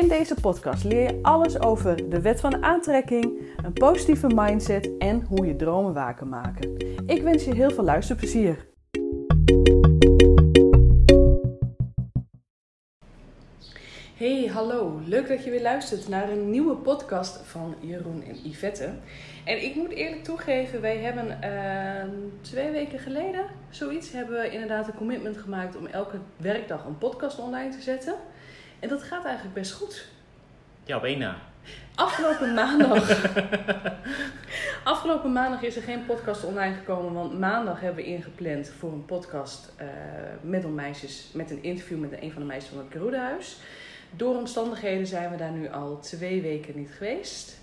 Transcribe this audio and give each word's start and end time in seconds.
In 0.00 0.08
deze 0.08 0.34
podcast 0.34 0.84
leer 0.84 1.02
je 1.02 1.18
alles 1.22 1.60
over 1.60 2.08
de 2.10 2.20
wet 2.20 2.40
van 2.40 2.62
aantrekking, 2.64 3.42
een 3.64 3.72
positieve 3.72 4.26
mindset 4.34 4.90
en 4.98 5.22
hoe 5.22 5.46
je 5.46 5.56
dromen 5.56 5.94
waar 5.94 6.14
kan 6.14 6.28
maken. 6.28 6.76
Ik 7.06 7.22
wens 7.22 7.44
je 7.44 7.54
heel 7.54 7.70
veel 7.70 7.84
luisterplezier. 7.84 8.66
Hey, 14.16 14.50
hallo. 14.52 15.00
Leuk 15.04 15.28
dat 15.28 15.44
je 15.44 15.50
weer 15.50 15.62
luistert 15.62 16.08
naar 16.08 16.30
een 16.30 16.50
nieuwe 16.50 16.74
podcast 16.74 17.36
van 17.36 17.74
Jeroen 17.80 18.22
en 18.22 18.36
Yvette. 18.42 18.90
En 19.44 19.64
ik 19.64 19.74
moet 19.74 19.90
eerlijk 19.90 20.24
toegeven, 20.24 20.80
wij 20.80 20.96
hebben 20.96 21.38
uh, 21.44 22.12
twee 22.40 22.70
weken 22.70 22.98
geleden, 22.98 23.44
zoiets, 23.70 24.12
hebben 24.12 24.40
we 24.40 24.50
inderdaad 24.50 24.86
een 24.86 24.94
commitment 24.94 25.36
gemaakt 25.36 25.76
om 25.76 25.86
elke 25.86 26.18
werkdag 26.36 26.84
een 26.84 26.98
podcast 26.98 27.38
online 27.38 27.70
te 27.70 27.80
zetten. 27.80 28.14
En 28.80 28.88
dat 28.88 29.02
gaat 29.02 29.24
eigenlijk 29.24 29.54
best 29.54 29.72
goed. 29.72 30.06
Ja, 30.84 30.96
op 30.96 31.04
één 31.04 31.18
na. 31.18 31.36
Afgelopen 31.94 32.54
maandag. 32.54 33.30
afgelopen 34.84 35.32
maandag 35.32 35.62
is 35.62 35.76
er 35.76 35.82
geen 35.82 36.06
podcast 36.06 36.44
online 36.44 36.74
gekomen, 36.74 37.12
want 37.12 37.38
maandag 37.38 37.80
hebben 37.80 38.04
we 38.04 38.10
ingepland 38.10 38.68
voor 38.78 38.92
een 38.92 39.04
podcast 39.04 39.72
uh, 39.80 39.86
met 40.40 40.64
een 40.64 40.74
meisjes, 40.74 41.28
met 41.32 41.50
een 41.50 41.62
interview 41.62 41.98
met 41.98 42.22
een 42.22 42.32
van 42.32 42.42
de 42.42 42.48
meisjes 42.48 42.70
van 42.70 42.78
het 42.78 42.92
Geroedehuis. 42.92 43.56
Door 44.10 44.36
omstandigheden 44.36 45.06
zijn 45.06 45.30
we 45.30 45.36
daar 45.36 45.50
nu 45.50 45.70
al 45.70 45.98
twee 46.00 46.42
weken 46.42 46.76
niet 46.76 46.90
geweest. 46.90 47.58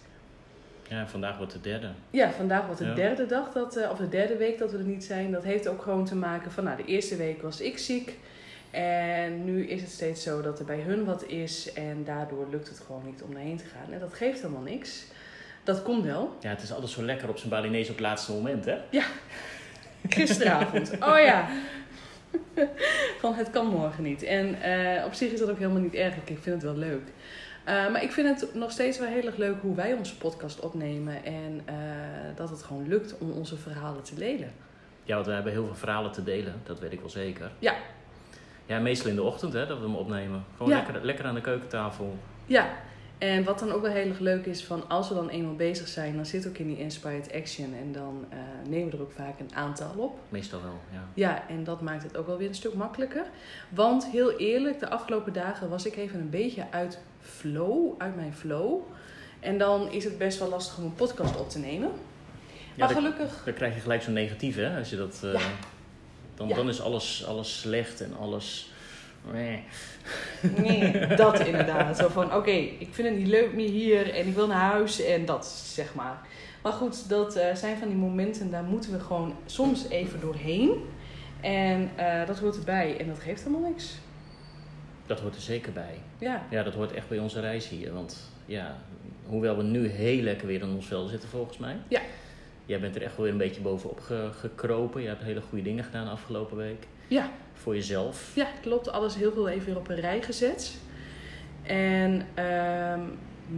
Ja, 0.90 1.08
vandaag 1.08 1.38
wordt 1.38 1.52
de 1.52 1.62
derde. 1.62 1.90
Ja, 2.10 2.32
vandaag 2.32 2.66
wordt 2.66 2.80
de 2.80 2.94
derde 2.94 3.26
dag, 3.26 3.52
dat, 3.52 3.78
uh, 3.78 3.92
of 3.92 3.98
de 3.98 4.10
derde 4.10 4.38
week 4.38 4.58
dat 4.58 4.72
we 4.72 4.78
er 4.78 4.84
niet 4.84 5.04
zijn. 5.04 5.32
Dat 5.32 5.44
heeft 5.44 5.68
ook 5.68 5.82
gewoon 5.82 6.06
te 6.06 6.16
maken 6.16 6.52
van, 6.52 6.64
nou, 6.64 6.78
de 6.78 6.86
eerste 6.86 7.16
week 7.16 7.42
was 7.42 7.62
ik 7.62 7.78
ziek. 7.78 8.18
En 8.76 9.46
nu 9.46 9.68
is 9.68 9.82
het 9.82 9.92
steeds 9.92 10.24
zo 10.24 10.42
dat 10.42 10.60
er 10.60 10.66
bij 10.66 10.80
hun 10.80 11.06
wat 11.06 11.26
is 11.26 11.74
en 11.74 12.04
daardoor 12.04 12.48
lukt 12.50 12.68
het 12.70 12.80
gewoon 12.80 13.02
niet 13.06 13.22
om 13.22 13.34
daarheen 13.34 13.58
te 13.58 13.66
gaan. 13.66 13.94
En 13.94 14.00
dat 14.00 14.14
geeft 14.14 14.42
helemaal 14.42 14.62
niks. 14.62 15.06
Dat 15.64 15.84
komt 15.84 16.06
wel. 16.06 16.38
Ja, 16.40 16.50
het 16.50 16.62
is 16.62 16.72
altijd 16.72 16.92
zo 16.92 17.04
lekker 17.04 17.30
op 17.30 17.38
zijn 17.38 17.50
Balinese 17.50 17.90
op 17.90 17.98
het 17.98 18.06
laatste 18.06 18.32
moment, 18.32 18.66
hè? 18.66 18.78
Ja, 18.90 19.04
gisteravond. 20.10 20.92
oh 20.92 21.20
ja. 21.20 21.48
Van 23.20 23.34
het 23.34 23.50
kan 23.50 23.68
morgen 23.68 24.04
niet. 24.04 24.24
En 24.24 24.56
uh, 24.66 25.06
op 25.06 25.14
zich 25.14 25.32
is 25.32 25.40
dat 25.40 25.50
ook 25.50 25.60
helemaal 25.60 25.82
niet 25.82 25.94
erg. 25.94 26.16
Ik 26.16 26.24
vind 26.26 26.46
het 26.46 26.64
wel 26.64 26.78
leuk. 26.78 27.08
Uh, 27.68 27.92
maar 27.92 28.04
ik 28.04 28.12
vind 28.12 28.42
het 28.42 28.54
nog 28.54 28.72
steeds 28.72 29.00
wel 29.00 29.08
heel 29.08 29.26
erg 29.26 29.38
leuk 29.38 29.62
hoe 29.62 29.76
wij 29.76 29.94
onze 29.94 30.18
podcast 30.18 30.60
opnemen. 30.60 31.24
En 31.24 31.62
uh, 31.70 31.76
dat 32.36 32.50
het 32.50 32.64
gewoon 32.64 32.88
lukt 32.88 33.18
om 33.18 33.32
onze 33.32 33.58
verhalen 33.58 34.04
te 34.04 34.16
delen. 34.16 34.52
Ja, 35.04 35.14
want 35.14 35.26
we 35.26 35.34
hebben 35.34 35.52
heel 35.52 35.66
veel 35.66 35.76
verhalen 35.76 36.12
te 36.12 36.24
delen. 36.24 36.54
Dat 36.64 36.80
weet 36.80 36.92
ik 36.92 37.00
wel 37.00 37.10
zeker. 37.10 37.52
Ja, 37.60 37.76
ja, 38.66 38.80
meestal 38.80 39.10
in 39.10 39.16
de 39.16 39.24
ochtend 39.24 39.54
hè, 39.54 39.68
dat 39.68 39.78
we 39.78 39.84
hem 39.84 39.96
opnemen. 39.96 40.44
Gewoon 40.58 40.72
Ja. 40.72 40.78
lekker, 40.78 41.06
lekker 41.06 41.26
aan 41.26 41.36
de 41.36 41.42
keukentafel. 41.42 42.18
Ja, 42.46 42.68
en 43.18 43.44
wat 43.44 43.60
dan 43.60 43.72
ook 43.72 43.82
wel 43.82 43.92
heel 43.92 44.08
erg 44.10 44.20
leuk 44.20 44.46
is, 44.46 44.64
van 44.64 44.90
als 44.90 45.10
we 45.10 45.16
dan 45.16 45.30
eenmaal 45.30 45.56
bezig 45.56 45.88
zijn, 45.88 46.16
dan 46.16 46.26
zit 46.26 46.48
ook 46.48 46.58
in 46.58 46.68
die 46.68 46.78
Inspired 46.78 47.34
Action 47.34 47.74
en 47.82 47.92
dan 47.92 48.26
eh, 48.30 48.38
nemen 48.70 48.90
we 48.92 48.96
er 48.98 49.02
ook 49.04 49.12
vaak 49.12 49.40
een 49.40 49.56
aantal 49.56 49.92
op. 49.96 50.20
Meestal 50.30 50.62
wel, 50.62 50.80
ja. 50.92 51.04
Ja, 51.14 51.44
en 51.50 51.64
dat 51.64 51.82
maakt 51.82 52.04
het 52.04 52.18
ook 52.18 52.28
wel 52.28 52.38
weer 52.38 52.48
een 52.48 52.56
stuk 52.56 52.74
makkelijker. 52.74 53.24
Want 53.70 54.06
heel 54.08 54.38
eerlijk, 54.38 54.80
de 54.80 54.90
afgelopen 54.90 55.34
dagen 55.34 55.70
was 55.70 55.86
ik 55.86 55.96
even 55.96 56.20
een 56.20 56.30
beetje 56.30 56.64
uit 56.72 57.00
flow, 57.20 57.94
uit 57.98 58.16
mijn 58.16 58.34
flow. 58.34 58.80
En 59.40 59.58
dan 59.58 59.92
is 59.92 60.04
het 60.04 60.18
best 60.18 60.40
wel 60.40 60.50
lastig 60.50 60.78
om 60.78 60.84
een 60.84 60.94
podcast 60.96 61.40
op 61.40 61.50
te 61.50 61.60
nemen. 61.60 61.90
Ja, 62.76 62.86
maar 62.86 62.96
gelukkig, 62.96 63.42
dan 63.46 63.54
krijg 63.54 63.74
je 63.76 63.80
gelijk 63.82 64.02
zo'n 64.02 64.14
negatief, 64.14 64.56
hè. 64.56 64.78
Als 64.78 64.90
je 64.90 64.98
dat... 64.98 65.22
eh, 65.24 65.34
Ja. 65.34 65.40
Dan, 66.36 66.48
Ja. 66.48 66.56
dan 66.56 66.70
is 66.70 66.82
alles, 66.82 67.26
alles 67.26 67.60
slecht 67.60 68.02
en 68.02 68.18
alles... 68.18 68.70
Nee. 69.32 69.64
nee, 70.58 71.08
dat 71.16 71.40
inderdaad. 71.40 71.98
Zo 71.98 72.08
van, 72.08 72.36
oké, 72.36 72.52
ik 72.52 72.88
vind 72.92 73.08
het 73.08 73.18
niet 73.18 73.28
leuk 73.28 73.54
meer 73.54 73.70
hier 73.70 74.14
en 74.14 74.28
ik 74.28 74.36
wil 74.36 74.48
naar 74.48 74.72
huis 74.72 75.04
en 75.04 75.26
dat, 75.26 75.46
zeg 75.48 75.94
maar. 75.94 76.18
Maar 76.62 76.74
goed, 76.74 77.10
dat 77.10 77.36
eh, 77.36 77.56
zijn 77.56 77.78
van 77.78 77.88
die 77.88 77.98
momenten, 77.98 78.52
daar 78.52 78.64
moeten 78.64 78.92
we 78.92 79.00
gewoon 79.00 79.36
soms 79.46 79.90
even 79.90 80.20
doorheen. 80.20 80.72
En 81.42 81.92
eh, 81.96 82.28
dat 82.28 82.40
hoort 82.40 82.56
erbij 82.58 82.98
en 83.00 83.08
dat 83.08 83.20
geeft 83.20 83.44
helemaal 83.44 83.70
niks. 83.70 83.94
Dat 85.06 85.20
hoort 85.20 85.36
er 85.36 85.42
zeker 85.42 85.72
bij. 85.72 86.00
Ja, 86.18 86.44
Ja, 86.50 86.64
dat 86.64 86.74
hoort 86.74 86.92
echt 86.94 87.08
bij 87.08 87.20
onze 87.20 87.40
reis 87.40 87.70
hier. 87.70 87.94
Want 87.94 88.30
ja, 88.46 88.76
hoewel 89.26 89.58
we 89.58 89.64
nu 89.64 89.88
heel 89.88 90.22
lekker 90.22 90.48
weer 90.48 90.62
in 90.62 90.76
ons 90.76 90.86
vel 90.86 91.08
zitten 91.08 91.30
volgens 91.30 91.58
mij. 91.58 91.76
Ja. 91.88 92.02
Jij 92.66 92.80
bent 92.80 92.96
er 92.96 93.02
echt 93.02 93.16
wel 93.16 93.24
weer 93.24 93.32
een 93.34 93.40
beetje 93.40 93.62
bovenop 93.62 94.00
ge- 94.00 94.30
gekropen. 94.40 95.02
Je 95.02 95.08
hebt 95.08 95.24
hele 95.24 95.42
goede 95.42 95.64
dingen 95.64 95.84
gedaan 95.84 96.06
de 96.06 96.12
afgelopen 96.12 96.58
week. 96.58 96.88
ja, 97.08 97.30
Voor 97.54 97.76
jezelf. 97.76 98.32
ja, 98.36 98.48
klopt. 98.62 98.90
Alles 98.92 99.16
heel 99.16 99.32
veel 99.32 99.50
even 99.50 99.66
weer 99.66 99.78
op 99.78 99.90
een 99.90 100.00
rij 100.00 100.22
gezet. 100.22 100.76
En 101.64 102.28
ehm, 102.34 103.00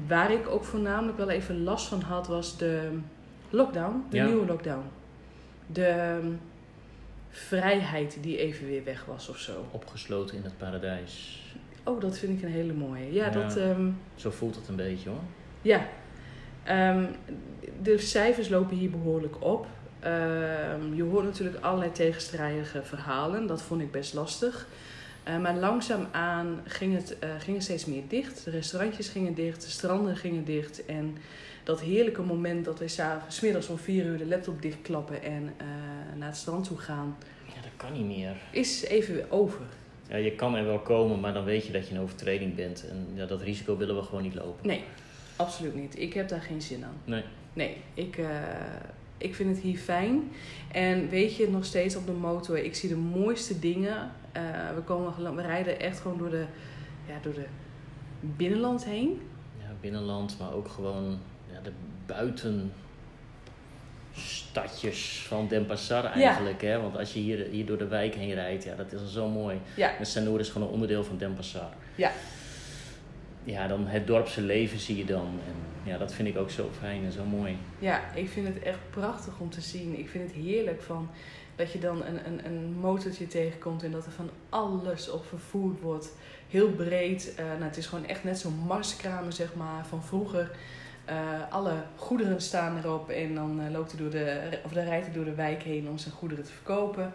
waar 0.07 0.31
ik 0.31 0.47
ook 0.47 0.63
voornamelijk 0.63 1.17
wel 1.17 1.29
even 1.29 1.63
last 1.63 1.87
van 1.87 2.01
had, 2.01 2.27
was 2.27 2.57
de 2.57 2.89
lockdown. 3.49 4.03
De 4.09 4.17
Ja. 4.17 4.25
nieuwe 4.25 4.45
lockdown. 4.45 4.83
De 5.67 5.85
ehm, 5.85 6.27
vrijheid 7.29 8.17
die 8.21 8.37
even 8.37 8.67
weer 8.67 8.83
weg 8.83 9.05
was 9.05 9.29
of 9.29 9.37
zo. 9.37 9.65
Opgesloten 9.71 10.37
in 10.37 10.43
het 10.43 10.57
paradijs. 10.57 11.41
Oh, 11.83 12.01
dat 12.01 12.17
vind 12.17 12.37
ik 12.37 12.43
een 12.43 12.51
hele 12.51 12.73
mooie. 12.73 13.13
Ja, 13.13 13.25
Ja. 13.25 13.29
dat... 13.31 13.55
ehm, 13.57 13.89
Zo 14.15 14.29
voelt 14.31 14.55
het 14.55 14.67
een 14.67 14.75
beetje 14.75 15.09
hoor. 15.09 15.19
Ja, 15.61 15.87
Ehm, 16.67 17.05
de 17.81 17.97
cijfers 17.97 18.49
lopen 18.49 18.77
hier 18.77 18.89
behoorlijk 18.89 19.35
op. 19.43 19.65
Ehm, 19.99 20.93
je 20.93 21.03
hoort 21.03 21.25
natuurlijk 21.25 21.63
allerlei 21.63 21.91
tegenstrijdige 21.91 22.83
verhalen. 22.83 23.47
Dat 23.47 23.61
vond 23.61 23.81
ik 23.81 23.91
best 23.91 24.13
lastig. 24.13 24.67
Eh, 25.23 25.37
maar 25.39 25.55
langzaamaan 25.55 26.59
ging 26.65 26.95
het, 26.95 27.19
eh, 27.19 27.29
ging 27.39 27.55
het 27.55 27.63
steeds 27.65 27.85
meer 27.85 28.01
dicht. 28.07 28.43
De 28.43 28.51
restaurantjes 28.51 29.09
gingen 29.09 29.33
dicht, 29.33 29.61
de 29.61 29.69
stranden 29.69 30.15
gingen 30.17 30.45
dicht. 30.45 30.85
En 30.85 31.17
dat 31.63 31.81
heerlijke 31.81 32.21
moment 32.21 32.65
dat 32.65 32.79
wij 32.79 32.87
s'avonds, 32.87 33.35
's 33.35 33.41
middags 33.41 33.67
om 33.67 33.77
vier 33.77 34.05
uur 34.05 34.17
de 34.17 34.25
laptop 34.25 34.61
dichtklappen 34.61 35.23
en 35.23 35.53
eh, 35.57 35.65
naar 36.17 36.27
het 36.27 36.37
strand 36.37 36.67
toe 36.67 36.77
gaan, 36.77 37.17
Ja, 37.45 37.61
dat 37.61 37.71
kan 37.77 37.93
niet 37.93 38.05
meer. 38.17 38.35
is 38.51 38.83
even 38.85 39.13
weer 39.13 39.25
over. 39.29 39.61
Ja, 40.09 40.15
je 40.15 40.31
kan 40.31 40.55
er 40.55 40.65
wel 40.65 40.79
komen, 40.79 41.19
maar 41.19 41.33
dan 41.33 41.43
weet 41.43 41.65
je 41.65 41.71
dat 41.71 41.87
je 41.87 41.95
een 41.95 42.01
overtreding 42.01 42.55
bent. 42.55 42.85
En 42.89 43.07
ja, 43.13 43.25
dat 43.25 43.41
risico 43.41 43.77
willen 43.77 43.95
we 43.95 44.01
gewoon 44.01 44.23
niet 44.23 44.35
lopen. 44.35 44.67
Nee, 44.67 44.83
absoluut 45.37 45.75
niet. 45.75 45.99
Ik 45.99 46.13
heb 46.13 46.29
daar 46.29 46.41
geen 46.41 46.61
zin 46.61 46.83
aan. 46.83 46.97
Nee. 47.03 47.23
Nee, 47.53 47.77
ik, 47.93 48.17
eh, 48.17 48.25
ik 49.17 49.35
vind 49.35 49.55
het 49.55 49.63
hier 49.63 49.77
fijn. 49.77 50.31
En 50.71 51.09
weet 51.09 51.35
je, 51.35 51.49
nog 51.49 51.65
steeds 51.65 51.95
op 51.95 52.05
de 52.05 52.11
motor, 52.11 52.57
ik 52.57 52.75
zie 52.75 52.89
de 52.89 52.95
mooiste 52.95 53.59
dingen. 53.59 54.11
Eh, 54.31 54.41
we, 54.75 54.81
komen, 54.81 55.35
we 55.35 55.41
rijden 55.41 55.79
echt 55.79 55.99
gewoon 55.99 56.17
door 56.17 56.29
de, 56.29 56.45
ja, 57.07 57.13
door 57.21 57.33
de 57.33 57.45
binnenland 58.19 58.85
heen. 58.85 59.21
Ja, 59.59 59.73
binnenland, 59.81 60.37
maar 60.39 60.53
ook 60.53 60.67
gewoon 60.67 61.19
ja, 61.51 61.59
de 61.63 61.71
buiten 62.05 62.73
stadjes 64.13 65.25
van 65.27 65.47
Denpasar 65.47 66.05
eigenlijk. 66.05 66.61
Hè? 66.61 66.81
Want 66.81 66.97
als 66.97 67.13
je 67.13 67.19
hier, 67.19 67.47
hier 67.51 67.65
door 67.65 67.77
de 67.77 67.87
wijk 67.87 68.15
heen 68.15 68.33
rijdt, 68.33 68.63
ja, 68.63 68.75
dat 68.75 68.93
is 68.93 69.01
al 69.01 69.07
zo 69.07 69.27
mooi. 69.27 69.57
Ja, 69.75 69.97
En 69.97 70.05
Sanoor 70.05 70.39
is 70.39 70.49
gewoon 70.49 70.67
een 70.67 70.73
onderdeel 70.73 71.03
van 71.03 71.17
Denpasar. 71.17 71.73
Ja. 71.95 72.11
Ja, 73.47 73.67
dan 73.67 73.87
het 73.87 74.07
dorpse 74.07 74.41
leven 74.41 74.79
zie 74.79 74.97
je 74.97 75.05
dan. 75.05 75.25
En 75.25 75.91
ja, 75.91 75.97
dat 75.97 76.13
vind 76.13 76.27
ik 76.27 76.37
ook 76.37 76.49
zo 76.49 76.69
fijn 76.79 77.05
en 77.05 77.11
zo 77.11 77.23
mooi. 77.23 77.57
ja, 77.79 78.13
ik 78.15 78.29
vind 78.29 78.47
het 78.47 78.59
echt 78.63 78.79
prachtig 78.89 79.39
om 79.39 79.49
te 79.49 79.61
zien. 79.61 79.99
Ik 79.99 80.09
vind 80.09 80.23
het 80.23 80.43
heerlijk 80.43 80.81
van 80.81 81.09
dat 81.55 81.71
je 81.71 81.79
dan 81.79 82.03
een, 82.05 82.25
een, 82.25 82.45
een 82.45 82.71
motortje 82.79 83.27
tegenkomt 83.27 83.83
en 83.83 83.91
dat 83.91 84.05
er 84.05 84.11
van 84.11 84.29
alles 84.49 85.09
op 85.09 85.25
vervoerd 85.25 85.81
wordt. 85.81 86.15
Heel 86.49 86.69
breed. 86.69 87.35
Eh, 87.35 87.45
nou, 87.45 87.63
het 87.63 87.77
is 87.77 87.85
gewoon 87.87 88.07
echt 88.07 88.23
net 88.23 88.39
zo'n 88.39 88.63
marskramer, 88.67 89.33
zeg 89.33 89.55
maar, 89.55 89.85
van 89.85 90.03
vroeger. 90.03 90.51
Eh, 91.05 91.15
alle 91.49 91.73
goederen 91.95 92.41
staan 92.41 92.77
erop 92.77 93.09
en 93.09 93.35
dan 93.35 93.61
eh, 93.61 93.71
loopt 93.71 93.91
hij 93.91 94.01
door 94.01 94.09
de, 94.09 94.59
of 94.63 94.71
dan 94.71 94.83
rijdt 94.83 95.05
hij 95.05 95.15
door 95.15 95.25
de 95.25 95.35
wijk 95.35 95.63
heen 95.63 95.89
om 95.89 95.97
zijn 95.97 96.13
goederen 96.13 96.43
te 96.43 96.51
verkopen. 96.51 97.13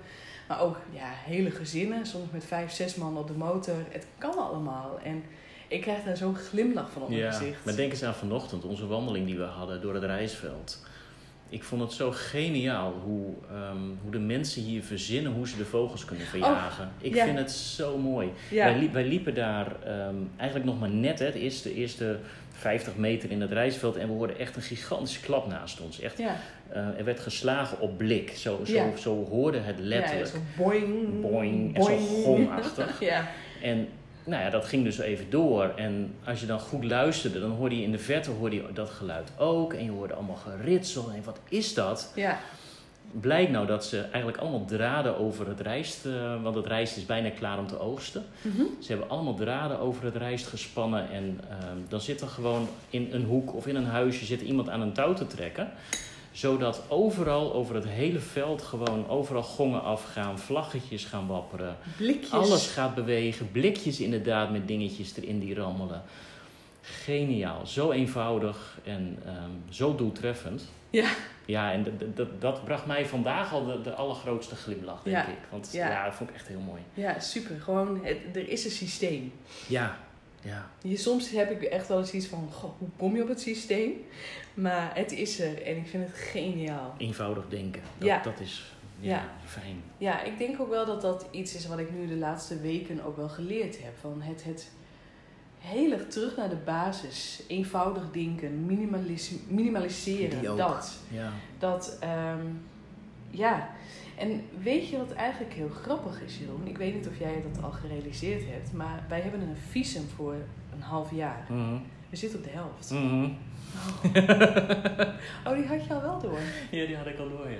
Maar 0.48 0.60
ook 0.60 0.76
ja, 0.90 1.08
hele 1.24 1.50
gezinnen, 1.50 2.06
soms 2.06 2.30
met 2.30 2.44
vijf, 2.44 2.70
zes 2.70 2.94
man 2.94 3.18
op 3.18 3.26
de 3.26 3.36
motor. 3.36 3.76
Het 3.88 4.06
kan 4.18 4.38
allemaal. 4.38 4.98
En 5.04 5.24
ik 5.72 5.80
krijg 5.80 6.04
daar 6.04 6.16
zo'n 6.16 6.34
glimlach 6.36 6.90
van 6.90 7.02
op 7.02 7.08
mijn 7.08 7.32
gezicht. 7.32 7.64
maar 7.64 7.76
denk 7.76 7.90
eens 7.92 8.02
aan 8.02 8.14
vanochtend, 8.14 8.64
onze 8.64 8.86
wandeling 8.86 9.26
die 9.26 9.36
we 9.36 9.42
hadden 9.44 9.80
door 9.80 9.94
het 9.94 10.04
reisveld. 10.04 10.82
ik 11.48 11.64
vond 11.64 11.82
het 11.82 11.92
zo 11.92 12.10
geniaal 12.14 12.92
hoe, 13.04 13.26
ehm, 13.50 13.76
hoe 14.02 14.10
de 14.10 14.18
mensen 14.18 14.62
hier 14.62 14.82
verzinnen 14.82 15.32
hoe 15.32 15.48
ze 15.48 15.56
de 15.56 15.64
vogels 15.64 16.04
kunnen 16.04 16.26
verjagen. 16.26 16.90
ik 17.00 17.14
ja. 17.14 17.24
vind 17.24 17.38
het 17.38 17.50
zo 17.52 17.98
mooi. 17.98 18.28
Ja. 18.50 18.64
Wij, 18.64 18.78
liep- 18.78 18.92
wij 18.92 19.04
liepen 19.04 19.34
daar 19.34 19.66
ehm, 19.84 20.14
eigenlijk 20.36 20.70
nog 20.70 20.80
maar 20.80 20.90
net, 20.90 21.18
hè, 21.18 21.32
de 21.32 21.40
eerste, 21.40 21.74
eerste 21.74 22.18
50 22.52 22.96
meter 22.96 23.30
in 23.30 23.40
het 23.40 23.52
reisveld. 23.52 23.96
En 23.96 24.06
we 24.06 24.12
hoorden 24.12 24.38
echt 24.38 24.56
een 24.56 24.62
gigantische 24.62 25.20
klap 25.20 25.46
naast 25.48 25.80
ons. 25.80 26.00
Echt, 26.00 26.18
Ja. 26.18 26.36
eh, 26.68 26.98
er 26.98 27.04
werd 27.04 27.20
geslagen 27.20 27.80
op 27.80 27.98
blik. 27.98 28.30
Zo, 28.30 28.60
zo, 28.64 28.72
Ja. 28.72 28.96
zo 28.96 29.24
hoorde 29.30 29.58
het 29.58 29.78
letterlijk. 29.78 30.26
Ja, 30.26 30.32
zo 30.32 30.62
boing. 30.62 31.20
Boing, 31.20 31.76
en 31.76 31.82
zo 31.82 31.96
gongachtig. 31.98 33.00
ja. 33.10 33.28
En 33.62 33.88
nou 34.24 34.42
ja, 34.42 34.50
dat 34.50 34.64
ging 34.64 34.84
dus 34.84 34.98
even 34.98 35.30
door. 35.30 35.72
En 35.76 36.14
als 36.24 36.40
je 36.40 36.46
dan 36.46 36.60
goed 36.60 36.84
luisterde, 36.84 37.40
dan 37.40 37.50
hoorde 37.50 37.76
je 37.76 37.82
in 37.82 37.92
de 37.92 37.98
verte 37.98 38.30
hoorde 38.30 38.56
je 38.56 38.64
dat 38.74 38.90
geluid 38.90 39.32
ook. 39.38 39.72
En 39.72 39.84
je 39.84 39.90
hoorde 39.90 40.14
allemaal 40.14 40.36
geritsel. 40.36 41.10
En 41.14 41.24
wat 41.24 41.38
is 41.48 41.74
dat? 41.74 42.12
Ja. 42.14 42.38
Blijkt 43.20 43.50
nou 43.50 43.66
dat 43.66 43.84
ze 43.84 44.00
eigenlijk 44.00 44.36
allemaal 44.36 44.64
draden 44.64 45.18
over 45.18 45.48
het 45.48 45.60
rijst... 45.60 46.06
eh, 46.06 46.42
want 46.42 46.54
het 46.54 46.66
rijst 46.66 46.96
is 46.96 47.06
bijna 47.06 47.30
klaar 47.30 47.58
om 47.58 47.66
te 47.66 47.78
oogsten. 47.78 48.24
Mhm. 48.42 48.62
Ze 48.80 48.88
hebben 48.88 49.08
allemaal 49.10 49.34
draden 49.34 49.78
over 49.78 50.04
het 50.04 50.16
rijst 50.16 50.46
gespannen. 50.46 51.10
En 51.10 51.40
ehm, 51.48 51.76
dan 51.88 52.00
zit 52.00 52.20
er 52.20 52.28
gewoon 52.28 52.68
in 52.90 53.08
een 53.12 53.24
hoek 53.24 53.54
of 53.54 53.66
in 53.66 53.76
een 53.76 53.86
huisje 53.86 54.24
zit 54.24 54.40
iemand 54.40 54.68
aan 54.68 54.80
een 54.80 54.92
touw 54.92 55.14
te 55.14 55.26
trekken. 55.26 55.72
Zodat 56.32 56.82
overal 56.88 57.54
over 57.54 57.74
het 57.74 57.86
hele 57.88 58.18
veld 58.18 58.62
gewoon 58.62 59.08
overal 59.08 59.42
gongen 59.42 59.82
afgaan, 59.82 60.38
vlaggetjes 60.38 61.04
gaan 61.04 61.26
wapperen. 61.26 61.76
Blikjes. 61.96 62.30
Alles 62.32 62.66
gaat 62.66 62.94
bewegen, 62.94 63.50
blikjes 63.50 64.00
inderdaad 64.00 64.50
met 64.50 64.68
dingetjes 64.68 65.16
erin 65.16 65.38
die 65.38 65.54
rammelen. 65.54 66.02
Geniaal, 66.80 67.66
zo 67.66 67.90
eenvoudig 67.90 68.78
en 68.84 69.18
ehm, 69.26 69.50
zo 69.70 69.94
doeltreffend. 69.94 70.64
Ja. 70.90 71.10
Ja, 71.46 71.72
en 71.72 71.86
dat- 72.14 72.40
dat 72.40 72.64
bracht 72.64 72.86
mij 72.86 73.06
vandaag 73.06 73.52
al 73.52 73.64
de, 73.66 73.80
de 73.80 73.94
allergrootste 73.94 74.54
glimlach, 74.54 75.02
denk 75.02 75.16
Ja. 75.16 75.26
ik. 75.26 75.38
Want 75.50 75.68
Ja. 75.72 75.88
ja. 75.90 76.04
dat 76.04 76.14
vond 76.14 76.30
ik 76.30 76.36
echt 76.36 76.48
heel 76.48 76.60
mooi. 76.60 76.80
Ja, 76.94 77.20
super. 77.20 77.60
Gewoon, 77.60 78.00
het, 78.04 78.18
er 78.34 78.48
is 78.48 78.64
een 78.64 78.70
systeem. 78.70 79.32
Ja, 79.68 79.98
ja. 80.42 80.70
Je, 80.82 80.96
soms 80.96 81.30
heb 81.30 81.50
ik 81.50 81.62
echt 81.62 81.88
wel 81.88 81.98
eens 81.98 82.12
iets 82.12 82.26
van, 82.26 82.48
goh, 82.52 82.70
hoe 82.78 82.88
kom 82.96 83.16
je 83.16 83.22
op 83.22 83.28
het 83.28 83.40
systeem? 83.40 83.92
Maar 84.54 84.90
het 84.94 85.12
is 85.12 85.40
er 85.40 85.62
en 85.62 85.76
ik 85.76 85.86
vind 85.86 86.06
het 86.06 86.16
geniaal. 86.16 86.94
Eenvoudig 86.98 87.44
denken, 87.48 87.82
dat, 87.98 88.08
Ja. 88.08 88.22
dat 88.22 88.40
is 88.40 88.72
ja, 89.00 89.10
Ja. 89.10 89.24
fijn. 89.44 89.76
Ja, 89.98 90.22
ik 90.22 90.38
denk 90.38 90.60
ook 90.60 90.68
wel 90.70 90.86
dat 90.86 91.00
dat 91.00 91.26
iets 91.30 91.54
is 91.54 91.66
wat 91.66 91.78
ik 91.78 91.90
nu 91.92 92.06
de 92.06 92.16
laatste 92.16 92.60
weken 92.60 93.04
ook 93.04 93.16
wel 93.16 93.28
geleerd 93.28 93.82
heb. 93.82 93.92
Van 94.00 94.22
het, 94.22 94.44
het 94.44 94.70
heel 95.58 95.92
erg 95.92 96.06
terug 96.08 96.36
naar 96.36 96.48
de 96.48 96.56
basis. 96.64 97.42
Eenvoudig 97.48 98.10
denken, 98.10 98.66
minimalis 98.66 99.32
minimaliseren. 99.48 100.56
Dat. 100.56 100.98
Ja. 101.08 101.32
Dat, 101.58 101.96
ehm, 102.00 102.46
ja. 103.30 103.70
En 104.18 104.42
weet 104.62 104.88
je 104.88 104.96
wat 104.96 105.12
eigenlijk 105.12 105.52
heel 105.52 105.68
grappig 105.68 106.20
is, 106.22 106.38
Jeroen? 106.38 106.66
Ik 106.66 106.76
weet 106.78 106.94
niet 106.94 107.08
of 107.08 107.18
jij 107.18 107.42
dat 107.52 107.62
al 107.64 107.70
gerealiseerd 107.70 108.44
hebt, 108.46 108.72
maar 108.72 109.04
wij 109.08 109.20
hebben 109.20 109.40
een 109.40 109.56
visum 109.56 110.04
voor 110.16 110.34
een 110.74 110.80
half 110.82 111.10
jaar. 111.14 111.46
Mhm. 111.48 111.76
We 112.10 112.16
zitten 112.16 112.38
op 112.38 112.44
de 112.44 112.50
helft. 112.50 112.90
Mhm. 112.90 113.28
Oh, 115.46 115.54
die 115.54 115.66
had 115.66 115.84
je 115.86 115.94
al 115.94 116.00
wel 116.00 116.18
door. 116.20 116.38
Ja, 116.70 116.86
die 116.86 116.96
had 116.96 117.06
ik 117.06 117.18
al 117.18 117.28
door, 117.28 117.50
ja. 117.50 117.58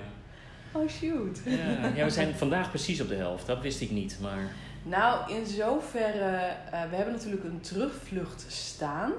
Oh, 0.71 0.89
shoot. 0.89 1.39
Ja, 1.45 1.87
ja 1.95 2.03
we 2.03 2.09
zijn 2.09 2.35
vandaag 2.35 2.69
precies 2.69 3.01
op 3.01 3.07
de 3.07 3.15
helft. 3.15 3.45
Dat 3.47 3.61
wist 3.61 3.81
ik 3.81 3.91
niet, 3.91 4.17
maar... 4.21 4.51
Nou, 4.83 5.33
in 5.33 5.45
zoverre, 5.45 6.35
eh, 6.71 6.89
we 6.89 6.95
hebben 6.95 7.13
natuurlijk 7.13 7.43
een 7.43 7.61
terugvlucht 7.61 8.45
staan. 8.51 9.11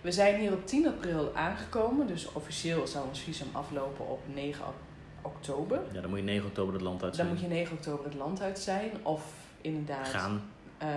We 0.00 0.12
zijn 0.12 0.40
hier 0.40 0.52
op 0.52 0.66
10 0.66 0.86
april 0.88 1.30
aangekomen, 1.34 2.06
dus 2.06 2.32
officieel 2.32 2.86
zou 2.86 3.08
ons 3.08 3.20
visum 3.20 3.46
aflopen 3.52 4.08
op 4.08 4.20
9 4.34 4.64
ok- 4.66 4.74
oktober. 5.22 5.80
Ja, 5.92 6.00
dan 6.00 6.10
moet 6.10 6.18
je 6.18 6.24
9 6.24 6.46
oktober 6.46 6.72
het 6.74 6.82
land 6.82 7.02
uit 7.02 7.16
Dan 7.16 7.26
zijn. 7.26 7.28
moet 7.28 7.40
je 7.40 7.54
9 7.54 7.76
oktober 7.76 8.04
het 8.04 8.14
land 8.14 8.40
uit 8.42 8.58
zijn, 8.58 8.90
of 9.02 9.22
inderdaad 9.60 10.08
gaan. 10.08 10.42
eh, 10.78 10.88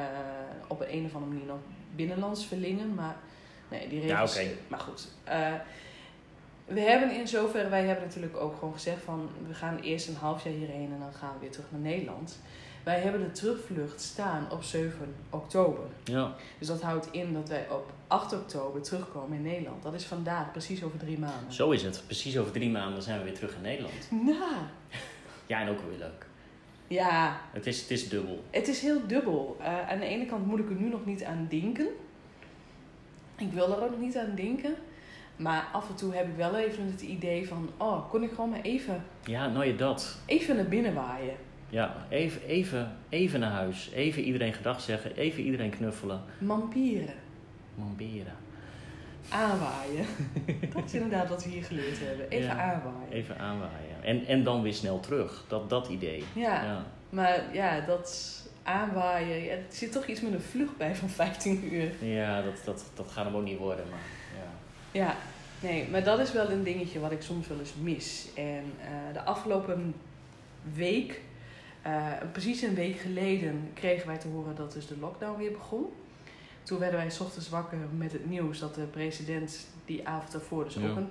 op 0.67 0.79
een, 0.81 0.93
een 0.93 1.05
of 1.05 1.13
andere 1.13 1.31
manier 1.31 1.47
nog 1.47 1.57
binnenlands 1.95 2.45
verlingen. 2.45 2.93
Maar 2.93 3.15
nee, 3.69 3.87
die 3.87 4.05
Ja, 4.05 4.19
regels. 4.19 4.35
oké. 4.37 4.47
Maar 4.67 4.79
goed. 4.79 5.07
eh, 5.23 5.53
we 6.65 6.79
hebben 6.79 7.15
in 7.15 7.27
zoverre, 7.27 7.69
wij 7.69 7.85
hebben 7.85 8.05
natuurlijk 8.05 8.37
ook 8.37 8.57
gewoon 8.59 8.73
gezegd 8.73 9.01
van 9.03 9.29
we 9.47 9.53
gaan 9.53 9.79
eerst 9.79 10.07
een 10.07 10.15
half 10.15 10.43
jaar 10.43 10.53
hierheen 10.53 10.91
en 10.93 10.99
dan 10.99 11.13
gaan 11.13 11.33
we 11.33 11.39
weer 11.39 11.51
terug 11.51 11.65
naar 11.71 11.81
Nederland. 11.81 12.39
Wij 12.83 12.99
hebben 12.99 13.21
de 13.21 13.31
terugvlucht 13.31 14.01
staan 14.01 14.51
op 14.51 14.63
7 14.63 15.15
oktober. 15.29 15.83
Ja. 16.03 16.33
Dus 16.59 16.67
dat 16.67 16.81
houdt 16.81 17.07
in 17.11 17.33
dat 17.33 17.49
wij 17.49 17.65
op 17.69 17.91
8 18.07 18.33
oktober 18.33 18.81
terugkomen 18.81 19.37
in 19.37 19.43
Nederland. 19.43 19.83
Dat 19.83 19.93
is 19.93 20.05
vandaag, 20.05 20.51
precies 20.51 20.83
over 20.83 20.99
drie 20.99 21.19
maanden. 21.19 21.53
Zo 21.53 21.71
is 21.71 21.83
het. 21.83 22.03
Precies 22.05 22.37
over 22.37 22.51
drie 22.51 22.69
maanden 22.69 23.03
zijn 23.03 23.17
we 23.17 23.23
weer 23.23 23.33
terug 23.33 23.55
in 23.55 23.61
Nederland. 23.61 23.93
Nou, 24.09 24.53
Ja, 25.47 25.61
en 25.61 25.69
ook 25.69 25.79
weer 25.89 25.97
leuk. 25.97 26.25
ja, 26.87 27.39
Het 27.51 27.67
is, 27.67 27.81
het 27.81 27.91
is 27.91 28.09
dubbel. 28.09 28.43
Het 28.49 28.67
is 28.67 28.81
heel 28.81 29.07
dubbel. 29.07 29.57
Eh, 29.59 29.89
aan 29.89 29.99
de 29.99 30.05
ene 30.05 30.25
kant 30.25 30.45
moet 30.45 30.59
ik 30.59 30.69
er 30.69 30.75
nu 30.75 30.89
nog 30.89 31.05
niet 31.05 31.23
aan 31.23 31.47
denken. 31.49 31.87
Ik 33.37 33.51
wil 33.51 33.71
er 33.77 33.83
ook 33.83 33.89
nog 33.89 33.99
niet 33.99 34.17
aan 34.17 34.35
denken. 34.35 34.75
Maar 35.35 35.67
af 35.71 35.89
en 35.89 35.95
toe 35.95 36.13
heb 36.15 36.27
ik 36.27 36.35
wel 36.35 36.55
even 36.57 36.85
het 36.85 37.01
idee 37.01 37.47
van... 37.47 37.69
Oh, 37.77 38.09
kon 38.09 38.23
ik 38.23 38.29
gewoon 38.29 38.49
maar 38.49 38.61
even, 38.61 39.03
Ja, 39.25 39.47
nou 39.47 39.65
je 39.65 39.75
dat. 39.75 40.17
even 40.25 40.55
naar 40.55 40.65
binnen 40.67 40.93
waaien. 40.93 41.35
Ja, 41.69 41.95
even, 42.09 42.41
even, 42.47 42.95
even 43.09 43.39
naar 43.39 43.51
huis. 43.51 43.89
Even 43.93 44.23
iedereen 44.23 44.53
gedag 44.53 44.81
zeggen. 44.81 45.15
Even 45.15 45.43
iedereen 45.43 45.69
knuffelen. 45.69 46.21
Mampieren. 46.37 47.13
Mamberen. 47.75 48.33
Aanwaaien. 49.29 50.05
Dat 50.73 50.83
is 50.85 50.93
inderdaad 50.93 51.29
wat 51.29 51.43
we 51.43 51.49
hier 51.49 51.63
geleerd 51.63 51.99
hebben. 51.99 52.29
Even 52.29 52.47
Ja. 52.55 52.73
aanwaaien. 52.73 53.11
Even 53.11 53.39
aanwaaien. 53.39 54.03
En, 54.03 54.25
en 54.25 54.43
dan 54.43 54.61
weer 54.61 54.73
snel 54.73 54.99
terug. 54.99 55.45
Dat, 55.47 55.69
dat 55.69 55.87
idee. 55.87 56.23
Ja, 56.33 56.63
Ja. 56.63 56.83
maar 57.09 57.43
ja, 57.53 57.79
dat 57.79 58.39
aanwaaien... 58.63 59.43
Ja, 59.43 59.51
er 59.51 59.63
zit 59.69 59.91
toch 59.91 60.05
iets 60.05 60.21
met 60.21 60.33
een 60.33 60.41
vlucht 60.41 60.77
bij 60.77 60.95
van 60.95 61.09
15 61.09 61.73
uur. 61.73 61.91
Ja, 61.99 62.41
dat, 62.41 62.61
dat, 62.65 62.85
dat 62.93 63.07
gaat 63.11 63.25
hem 63.25 63.35
ook 63.35 63.43
niet 63.43 63.57
worden. 63.57 63.85
Maar 63.89 63.99
ja. 64.35 64.99
Ja, 65.05 65.15
nee, 65.59 65.87
maar 65.89 66.03
dat 66.03 66.19
is 66.19 66.31
wel 66.31 66.49
een 66.51 66.63
dingetje 66.63 66.99
wat 66.99 67.11
ik 67.11 67.21
soms 67.21 67.47
wel 67.47 67.59
eens 67.59 67.73
mis. 67.81 68.27
En 68.35 68.63
eh, 68.81 69.13
de 69.13 69.23
afgelopen 69.23 69.95
week, 70.73 71.21
eh, 71.81 72.05
precies 72.31 72.61
een 72.61 72.75
week 72.75 72.97
geleden, 72.99 73.69
kregen 73.73 74.07
wij 74.07 74.17
te 74.17 74.27
horen 74.27 74.55
dat 74.55 74.73
dus 74.73 74.87
de 74.87 74.97
lockdown 74.99 75.37
weer 75.37 75.51
begon. 75.51 75.85
Toen 76.63 76.79
werden 76.79 76.99
wij 76.99 77.09
's 77.09 77.19
ochtends 77.19 77.49
wakker 77.49 77.77
met 77.97 78.11
het 78.11 78.29
nieuws 78.29 78.59
dat 78.59 78.75
de 78.75 78.81
president 78.81 79.67
die 79.85 80.07
avond 80.07 80.31
daarvoor 80.31 80.63
dus 80.63 80.73
Ja. 80.73 80.89
ook 80.89 80.95
een 80.97 81.09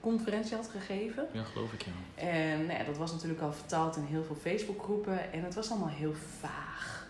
persconferentie 0.00 0.56
had 0.56 0.68
gegeven. 0.68 1.26
ja, 1.32 1.42
geloof 1.42 1.72
ik 1.72 1.82
ja. 1.82 2.22
En 2.22 2.66
nou 2.66 2.78
ja, 2.78 2.84
dat 2.84 2.96
was 2.96 3.12
natuurlijk 3.12 3.40
al 3.40 3.52
vertaald 3.52 3.96
in 3.96 4.02
heel 4.02 4.24
veel 4.24 4.36
Facebookgroepen 4.36 5.32
en 5.32 5.44
het 5.44 5.54
was 5.54 5.70
allemaal 5.70 5.88
heel 5.88 6.14
vaag. 6.14 7.06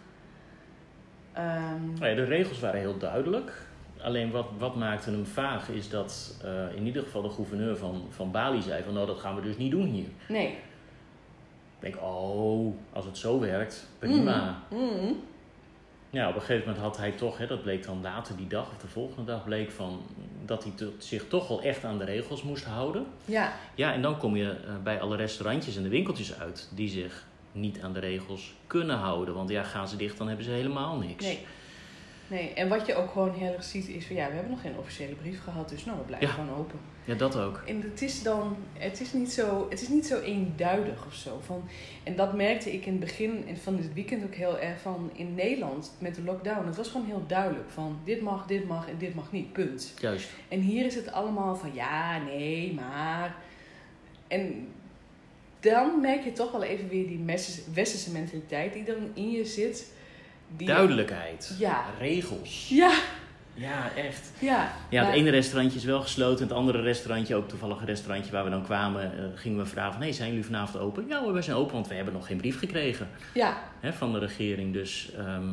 Ja, 1.99 2.15
de 2.15 2.25
regels 2.25 2.61
waren 2.61 2.81
heel 2.81 2.99
duidelijk. 2.99 3.67
Alleen 4.01 4.31
wat, 4.31 4.47
wat 4.59 4.77
maakte 4.77 5.11
hem 5.11 5.27
vaag 5.27 5.69
is 5.69 5.89
dat 5.89 6.39
eh, 6.45 6.77
in 6.77 6.87
ieder 6.87 7.03
geval 7.03 7.23
de 7.23 7.31
gouverneur 7.31 7.77
van, 7.77 8.07
van 8.11 8.31
Bali 8.31 8.63
zei 8.63 8.83
van 8.83 8.95
nou 8.95 9.07
dat 9.07 9.19
gaan 9.19 9.35
we 9.35 9.43
dus 9.43 9.57
niet 9.57 9.71
doen 9.71 9.87
hier. 9.87 10.09
nee. 10.29 10.59
Ik 11.81 11.85
denk, 11.85 12.03
oh, 12.03 12.75
als 12.93 13.05
het 13.05 13.17
zo 13.17 13.41
werkt, 13.41 13.87
prima. 13.99 14.63
Mm, 14.71 14.79
mm. 14.79 15.21
Ja, 16.11 16.29
op 16.29 16.35
een 16.35 16.41
gegeven 16.41 16.67
moment 16.67 16.85
had 16.85 16.97
hij 16.97 17.11
toch, 17.11 17.39
hè, 17.39 17.47
dat 17.47 17.63
bleek 17.63 17.85
dan 17.85 18.01
later 18.03 18.37
die 18.37 18.47
dag 18.47 18.69
of 18.71 18.77
de 18.79 18.87
volgende 18.87 19.33
dag, 19.33 19.45
bleek 19.45 19.71
van 19.71 20.03
dat 20.45 20.65
hij 20.65 20.73
zich 20.99 21.29
toch 21.29 21.49
wel 21.49 21.63
echt 21.63 21.85
aan 21.85 21.99
de 21.99 22.05
regels 22.05 22.43
moest 22.43 22.65
houden. 22.65 23.07
Ja, 23.25 23.53
Ja, 23.75 23.93
en 23.93 24.03
dan 24.03 24.19
kom 24.19 24.37
je 24.37 24.51
eh, 24.51 24.57
bij 24.83 25.01
alle 25.01 25.17
restaurantjes 25.17 25.77
en 25.77 25.83
de 25.83 25.89
winkeltjes 25.89 26.39
uit 26.39 26.69
die 26.75 26.89
zich 26.89 27.27
niet 27.53 27.81
aan 27.83 27.93
de 27.93 28.01
regels 28.01 28.55
kunnen 28.67 28.97
houden. 28.97 29.35
Want 29.35 29.51
ja, 29.51 29.63
gaan 29.63 29.89
ze 29.89 29.97
dicht, 29.97 30.19
dan 30.19 30.27
hebben 30.27 30.45
ze 30.45 30.51
helemaal 30.51 30.97
niks. 30.97 31.25
Nee. 31.25 31.47
Nee, 32.31 32.53
en 32.53 32.69
wat 32.69 32.87
je 32.87 32.95
ook 32.95 33.11
gewoon 33.11 33.35
heel 33.35 33.53
erg 33.53 33.65
ziet 33.65 33.89
is 33.89 34.07
van 34.07 34.17
ja, 34.17 34.27
we 34.27 34.33
hebben 34.33 34.51
nog 34.51 34.61
geen 34.61 34.79
officiële 34.79 35.15
brief 35.15 35.43
gehad, 35.43 35.69
dus 35.69 35.85
nou, 35.85 35.99
we 35.99 36.05
blijven 36.05 36.29
Ja. 36.29 36.35
gewoon 36.35 36.57
open. 36.59 36.79
Ja, 37.05 37.15
dat 37.15 37.37
ook. 37.37 37.63
En 37.67 37.81
het 37.83 38.03
is 38.03 38.23
dan, 38.23 38.57
het 38.73 39.01
is 39.01 39.13
niet 39.13 39.33
zo, 39.33 39.67
het 39.71 39.81
is 39.83 39.89
niet 39.89 40.07
zo 40.07 40.21
eenduidig 40.21 41.07
of 41.07 41.15
zo. 41.15 41.41
Van, 41.45 41.63
en 42.03 42.17
dat 42.17 42.35
merkte 42.35 42.73
ik 42.73 42.87
in 42.87 42.93
het 42.93 43.01
begin 43.01 43.45
van 43.63 43.77
dit 43.77 43.95
weekend 43.95 44.25
ook 44.25 44.35
heel 44.35 44.59
erg 44.59 44.81
van 44.81 45.11
in 45.13 45.35
Nederland 45.35 45.93
met 45.99 46.15
de 46.15 46.23
lockdown. 46.23 46.67
Het 46.67 46.77
was 46.77 46.89
gewoon 46.89 47.07
heel 47.07 47.25
duidelijk 47.27 47.71
van 47.71 47.99
dit 48.05 48.21
mag, 48.21 48.47
dit 48.47 48.67
mag 48.69 48.89
en 48.89 48.99
dit 48.99 49.15
mag 49.15 49.33
niet, 49.33 49.53
punt. 49.53 49.95
Juist. 50.01 50.29
En 50.49 50.61
hier 50.61 50.87
is 50.87 50.95
het 50.95 51.13
allemaal 51.13 51.57
van 51.57 51.75
ja, 51.75 52.19
nee, 52.19 52.75
maar. 52.75 53.37
En 54.27 54.69
dan 55.61 56.01
merk 56.01 56.25
je 56.25 56.33
toch 56.33 56.53
wel 56.53 56.63
even 56.63 56.89
weer 56.89 57.07
die 57.07 57.25
westerse 57.73 58.13
mentaliteit 58.13 58.73
die 58.73 58.85
dan 58.85 59.11
in 59.15 59.31
je 59.31 59.45
zit. 59.45 59.93
Die 60.57 60.67
Duidelijkheid. 60.67 61.55
Ja. 61.59 61.85
Regels. 61.99 62.69
Ja, 62.69 62.93
Ja, 63.55 63.91
echt. 63.97 64.33
ja. 64.39 64.73
Ja, 64.89 65.05
het 65.05 65.15
ene 65.15 65.31
restaurantje 65.31 65.79
is 65.79 65.85
wel 65.85 66.01
gesloten. 66.01 66.47
Het 66.47 66.57
andere 66.57 66.81
restaurantje, 66.81 67.35
ook 67.35 67.49
toevallig 67.49 67.81
een 67.81 67.87
restaurantje 67.87 68.33
waar 68.33 68.45
we 68.45 68.51
dan 68.51 68.63
kwamen, 68.63 69.03
eh, 69.03 69.25
gingen 69.35 69.59
we 69.59 69.67
vragen 69.67 70.03
van... 70.03 70.13
Zijn 70.13 70.29
jullie 70.29 70.45
vanavond 70.45 70.83
open? 70.83 71.05
Ja 71.09 71.21
hoor, 71.23 71.33
we 71.33 71.43
zijn 71.43 71.57
open, 71.57 71.73
want 71.75 71.89
we 71.89 71.95
hebben 71.95 72.15
nog 72.15 72.27
geen 72.27 72.37
brief 72.37 72.59
gekregen 72.59 73.09
Ja, 73.35 73.63
hè, 73.81 73.93
van 73.93 74.13
de 74.13 74.19
regering. 74.19 74.73
Dus 74.73 75.11
ehm, 75.17 75.47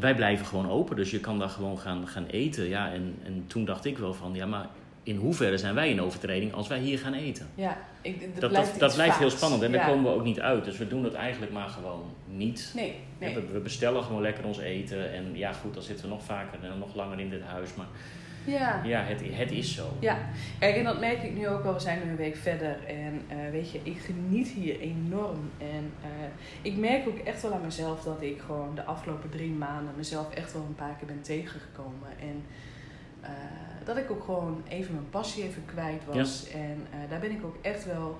wij 0.00 0.14
blijven 0.14 0.46
gewoon 0.46 0.70
open. 0.70 0.96
Dus 0.96 1.10
je 1.10 1.20
kan 1.20 1.38
daar 1.38 1.48
gewoon 1.48 1.78
gaan, 1.78 2.08
gaan 2.08 2.26
eten. 2.26 2.68
Ja, 2.68 2.92
en, 2.92 3.18
en 3.24 3.44
toen 3.46 3.64
dacht 3.64 3.84
ik 3.84 3.98
wel 3.98 4.14
van, 4.14 4.34
ja, 4.34 4.46
maar 4.46 4.66
in 5.08 5.16
hoeverre 5.16 5.58
zijn 5.58 5.74
wij 5.74 5.90
in 5.90 6.00
overtreding 6.00 6.52
als 6.52 6.68
wij 6.68 6.78
hier 6.78 6.98
gaan 6.98 7.14
eten? 7.14 7.46
Ja, 7.54 7.76
ik, 8.02 8.20
dat, 8.20 8.40
Dat, 8.40 8.50
blijft 8.50 8.78
dat, 8.78 8.96
dat 8.96 9.16
heel 9.18 9.30
spannend 9.30 9.62
en 9.62 9.70
Ja. 9.70 9.76
daar 9.76 9.86
komen 9.86 10.04
we 10.10 10.16
ook 10.18 10.24
niet 10.24 10.40
uit. 10.40 10.64
Dus 10.64 10.78
we 10.78 10.88
doen 10.88 11.04
het 11.04 11.14
eigenlijk 11.14 11.52
maar 11.52 11.68
gewoon 11.68 12.04
niet. 12.26 12.72
Nee, 12.74 12.94
nee. 13.18 13.34
We, 13.34 13.46
we 13.52 13.58
bestellen 13.58 14.02
gewoon 14.02 14.22
lekker 14.22 14.44
ons 14.44 14.58
eten. 14.58 15.12
En 15.12 15.24
ja, 15.36 15.52
goed, 15.52 15.74
dan 15.74 15.82
zitten 15.82 16.04
we 16.04 16.10
nog 16.10 16.22
vaker 16.22 16.58
en 16.62 16.78
nog 16.78 16.94
langer 16.94 17.20
in 17.20 17.30
dit 17.30 17.42
huis. 17.42 17.74
Maar 17.74 17.86
Ja. 18.44 18.80
ja, 18.84 19.02
het, 19.02 19.20
het 19.24 19.50
is 19.50 19.74
zo. 19.74 19.96
Ja, 20.00 20.18
kijk, 20.58 20.76
en 20.76 20.84
dat 20.84 21.00
merk 21.00 21.22
ik 21.22 21.34
nu 21.34 21.48
ook 21.48 21.64
al. 21.64 21.72
We 21.74 21.80
zijn 21.80 22.00
nu 22.04 22.10
een 22.10 22.16
week 22.16 22.36
verder 22.36 22.76
en 22.86 23.22
eh, 23.28 23.50
weet 23.50 23.70
je, 23.70 23.80
ik 23.82 23.98
geniet 23.98 24.48
hier 24.48 24.80
enorm. 24.80 25.50
En 25.58 25.92
eh, 26.02 26.08
ik 26.62 26.76
merk 26.76 27.08
ook 27.08 27.18
echt 27.18 27.42
wel 27.42 27.52
aan 27.52 27.64
mezelf 27.64 28.02
dat 28.02 28.22
ik 28.22 28.40
gewoon 28.46 28.74
de 28.74 28.84
afgelopen 28.84 29.30
drie 29.30 29.50
maanden 29.50 29.94
mezelf 29.96 30.34
echt 30.34 30.52
wel 30.52 30.62
een 30.68 30.74
paar 30.74 30.94
keer 30.98 31.06
ben 31.06 31.22
tegengekomen. 31.22 32.08
En 32.20 32.44
eh, 33.20 33.30
dat 33.84 33.96
ik 33.96 34.10
ook 34.10 34.24
gewoon 34.24 34.62
even 34.68 34.94
mijn 34.94 35.10
passie 35.10 35.44
even 35.44 35.62
kwijt 35.64 36.02
was. 36.04 36.48
En 36.50 36.86
eh, 36.90 37.10
daar 37.10 37.20
ben 37.20 37.30
ik 37.30 37.44
ook 37.44 37.56
echt 37.62 37.84
wel, 37.84 38.18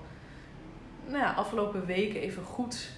nou 1.07 1.17
ja, 1.23 1.31
afgelopen 1.33 1.85
weken 1.85 2.21
even 2.21 2.43
goed 2.43 2.89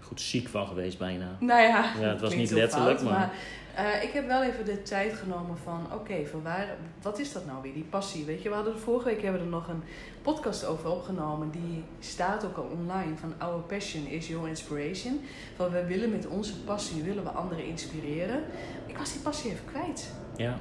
Goed 0.00 0.20
ziek 0.20 0.48
van 0.48 0.66
geweest 0.66 0.98
bijna. 0.98 1.36
nou 1.40 1.60
ja, 1.62 1.92
Ja, 2.00 2.08
het 2.08 2.20
was 2.26 2.34
niet 2.34 2.50
letterlijk, 2.50 2.98
fout, 3.00 3.10
maar- 3.12 3.32
eh, 3.74 4.02
ik 4.02 4.10
heb 4.12 4.26
wel 4.26 4.42
even 4.42 4.64
de 4.64 4.82
tijd 4.82 5.14
genomen 5.14 5.56
van, 5.58 5.86
oké, 5.92 6.26
van 6.26 6.42
waar, 6.42 6.66
wat 7.02 7.18
is 7.18 7.32
dat 7.32 7.46
nou 7.46 7.62
weer, 7.62 7.72
die 7.72 7.84
passie? 7.90 8.24
Weet 8.24 8.42
je, 8.42 8.48
we 8.48 8.54
hadden 8.54 8.72
de 8.72 8.78
vorige 8.78 9.04
week 9.08 9.22
hebben 9.22 9.40
we 9.40 9.46
er 9.46 9.52
nog 9.52 9.68
een 9.68 9.82
podcast 10.22 10.64
over 10.64 10.90
opgenomen, 10.90 11.50
die 11.50 11.84
staat 11.98 12.44
ook 12.44 12.56
al 12.56 12.62
online, 12.80 13.16
van 13.16 13.34
Our 13.38 13.60
Passion 13.60 14.06
is 14.06 14.28
Your 14.28 14.48
Inspiration. 14.48 15.20
Van 15.56 15.70
we 15.70 15.84
willen 15.84 16.10
met 16.10 16.26
onze 16.26 16.60
passie, 16.60 17.02
willen 17.02 17.22
we 17.24 17.30
anderen 17.30 17.64
inspireren. 17.64 18.42
Ik 18.86 18.98
was 18.98 19.12
die 19.12 19.20
passie 19.22 19.50
even 19.50 19.64
kwijt. 19.64 20.12
Ja. 20.36 20.58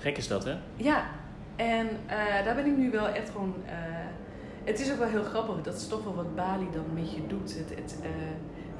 Gek 0.00 0.16
is 0.16 0.28
dat, 0.28 0.44
hè? 0.44 0.54
Ja, 0.76 1.04
en 1.56 1.86
eh, 2.06 2.44
daar 2.44 2.54
ben 2.54 2.66
ik 2.66 2.76
nu 2.76 2.90
wel 2.90 3.06
echt 3.08 3.30
gewoon. 3.30 3.54
eh, 3.66 3.72
het 4.64 4.80
is 4.80 4.92
ook 4.92 4.98
wel 4.98 5.08
heel 5.08 5.22
grappig, 5.22 5.62
dat 5.62 5.74
is 5.74 5.86
toch 5.88 6.04
wel 6.04 6.14
wat 6.14 6.34
Bali 6.34 6.66
dan 6.72 6.84
met 6.94 7.12
je 7.12 7.20
doet. 7.26 7.56
Het, 7.58 7.70
het 7.74 7.98
eh, 8.02 8.08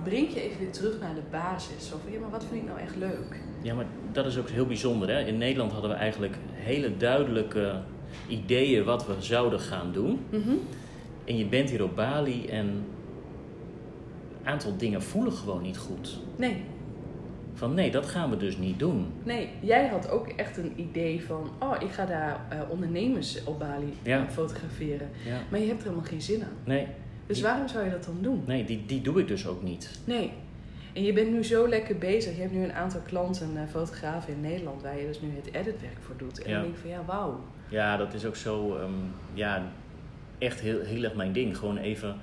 brengt 0.05 0.33
je 0.33 0.41
even 0.43 0.59
weer 0.59 0.71
terug 0.73 1.01
naar 1.01 1.15
de 1.15 1.23
basis. 1.31 1.89
Zo 1.89 1.97
van, 2.03 2.13
ja, 2.13 2.21
maar 2.21 2.31
wat 2.31 2.45
vind 2.45 2.63
ik 2.63 2.69
nou 2.69 2.81
echt 2.81 2.97
leuk? 2.97 3.41
Ja, 3.63 3.75
maar 3.75 3.85
dat 4.13 4.27
is 4.27 4.39
ook 4.39 4.49
heel 4.49 4.67
bijzonder. 4.67 5.09
Hè? 5.09 5.21
In 5.25 5.39
Nederland 5.39 5.73
hadden 5.73 5.91
we 5.91 5.97
eigenlijk 5.97 6.35
hele 6.53 6.97
duidelijke 6.97 7.81
ideeën 8.29 8.85
wat 8.85 9.07
we 9.07 9.15
zouden 9.19 9.61
gaan 9.61 9.93
doen. 9.93 10.21
Mhm. 10.31 10.51
En 11.25 11.37
je 11.37 11.47
bent 11.47 11.71
hier 11.71 11.83
op 11.83 11.97
Bali 11.97 12.47
en 12.47 12.67
een 12.67 12.85
aantal 14.49 14.77
dingen 14.77 15.03
voelen 15.03 15.33
gewoon 15.33 15.63
niet 15.63 15.79
goed. 15.79 16.19
Nee, 16.37 16.65
Van 17.61 17.75
nee, 17.75 17.91
dat 17.91 18.07
gaan 18.07 18.31
we 18.31 18.37
dus 18.37 18.57
niet 18.57 18.79
doen. 18.79 19.07
nee, 19.23 19.49
jij 19.61 19.87
had 19.89 20.11
ook 20.11 20.29
echt 20.29 20.57
een 20.57 20.73
idee 20.77 21.23
van, 21.25 21.51
oh, 21.59 21.75
ik 21.81 21.91
ga 21.91 22.07
daar 22.07 22.41
eh, 22.49 22.59
ondernemers 22.69 23.45
op 23.45 23.59
Bali 23.59 23.95
Ja. 24.03 24.19
eh, 24.25 24.29
fotograferen. 24.31 25.09
Ja. 25.27 25.39
Maar 25.51 25.61
je 25.61 25.67
hebt 25.67 25.79
er 25.81 25.85
helemaal 25.89 26.09
geen 26.09 26.23
zin 26.23 26.43
aan. 26.43 26.57
Nee, 26.65 26.87
Dus 27.27 27.37
Die- 27.37 27.47
waarom 27.47 27.69
zou 27.69 27.85
je 27.85 27.91
dat 27.91 28.05
dan 28.05 28.19
doen? 28.21 28.43
nee 28.47 28.65
die, 28.65 28.87
die 28.87 29.01
doe 29.03 29.21
ik 29.21 29.29
dus 29.29 29.47
ook 29.47 29.63
niet. 29.63 29.91
Nee. 30.05 30.33
En 30.93 31.03
je 31.03 31.13
bent 31.13 31.31
nu 31.33 31.45
zo 31.45 31.69
lekker 31.69 31.99
bezig. 31.99 32.35
Je 32.35 32.41
hebt 32.41 32.53
nu 32.53 32.63
een 32.65 32.73
aantal 32.73 33.01
klanten, 33.01 33.51
eh, 33.57 33.63
fotografen 33.71 34.33
in 34.33 34.41
Nederland, 34.41 34.83
waar 34.83 34.99
je 34.99 35.07
dus 35.07 35.21
nu 35.21 35.29
het 35.37 35.47
editwerk 35.55 35.97
voor 36.01 36.17
doet. 36.17 36.43
En 36.43 36.49
Ja. 36.51 36.55
dan 36.55 36.63
denk 36.63 36.75
ik 36.75 36.81
van, 36.81 36.91
ja, 36.91 37.05
wauw. 37.07 37.41
Ja, 37.69 37.97
dat 37.97 38.15
is 38.15 38.25
ook 38.25 38.37
zo, 38.37 38.77
ehm, 38.77 38.91
ja, 39.35 39.63
echt 40.39 40.61
heel, 40.61 40.81
heel 40.81 41.03
erg 41.05 41.15
mijn 41.15 41.33
ding. 41.33 41.57
Gewoon 41.57 41.77
even, 41.77 42.17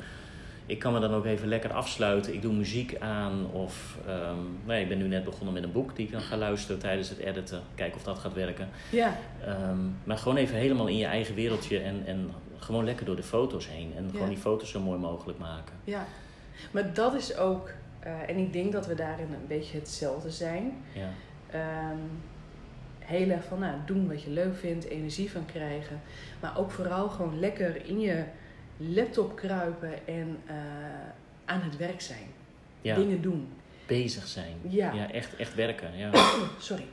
ik 0.67 0.79
kan 0.79 0.93
me 0.93 0.99
dan 0.99 1.13
ook 1.13 1.25
even 1.25 1.47
lekker 1.47 1.73
afsluiten. 1.73 2.33
Ik 2.33 2.41
doe 2.41 2.53
muziek 2.53 2.97
aan 2.99 3.51
of, 3.51 3.97
ehm, 4.07 4.37
nee, 4.65 4.81
ik 4.81 4.89
ben 4.89 4.97
nu 4.97 5.07
net 5.07 5.23
begonnen 5.23 5.53
met 5.53 5.63
een 5.63 5.71
boek 5.71 5.95
die 5.95 6.05
ik 6.05 6.11
dan 6.11 6.21
ga 6.21 6.37
luisteren 6.37 6.79
tijdens 6.79 7.09
het 7.09 7.17
editen. 7.17 7.61
Kijken 7.75 7.97
of 7.97 8.03
dat 8.03 8.17
gaat 8.17 8.33
werken. 8.33 8.69
Ja, 8.91 9.15
Ehm, 9.45 9.79
maar 10.03 10.17
gewoon 10.17 10.37
even 10.37 10.55
helemaal 10.57 10.87
in 10.87 10.97
je 10.97 11.05
eigen 11.05 11.35
wereldje 11.35 11.79
en, 11.79 12.01
en 12.05 12.31
gewoon 12.57 12.85
lekker 12.85 13.05
door 13.05 13.15
de 13.15 13.23
foto's 13.23 13.67
heen. 13.69 13.93
En 13.97 14.09
gewoon 14.11 14.29
die 14.29 14.37
foto's 14.37 14.69
zo 14.69 14.79
mooi 14.79 14.99
mogelijk 14.99 15.39
maken. 15.39 15.73
Ja, 15.83 16.05
maar 16.71 16.93
dat 16.93 17.13
is 17.13 17.37
ook, 17.37 17.69
eh, 17.99 18.29
en 18.29 18.37
ik 18.37 18.53
denk 18.53 18.71
dat 18.71 18.87
we 18.87 18.95
daarin 18.95 19.27
een 19.33 19.47
beetje 19.47 19.77
hetzelfde 19.77 20.31
zijn. 20.31 20.71
Ja, 20.93 21.09
Ehm, 21.51 21.97
heel 22.99 23.29
erg 23.29 23.43
van 23.43 23.59
nou, 23.59 23.73
doen 23.85 24.07
wat 24.07 24.23
je 24.23 24.29
leuk 24.29 24.55
vindt, 24.57 24.85
energie 24.85 25.31
van 25.31 25.45
krijgen. 25.45 26.01
Maar 26.39 26.57
ook 26.57 26.71
vooral 26.71 27.09
gewoon 27.09 27.39
lekker 27.39 27.85
in 27.85 27.99
je 27.99 28.23
laptop 28.77 29.35
kruipen 29.35 30.07
en 30.07 30.37
eh, 30.45 30.55
aan 31.45 31.61
het 31.61 31.77
werk 31.77 32.01
zijn. 32.01 32.27
ja. 32.81 32.95
Dingen 32.95 33.21
doen. 33.21 33.49
bezig 33.85 34.27
zijn. 34.27 34.55
Ja. 34.61 34.93
Ja, 34.93 35.11
echt, 35.11 35.35
echt 35.35 35.55
werken. 35.55 35.97
Ja. 35.97 36.11
Sorry. 36.59 36.85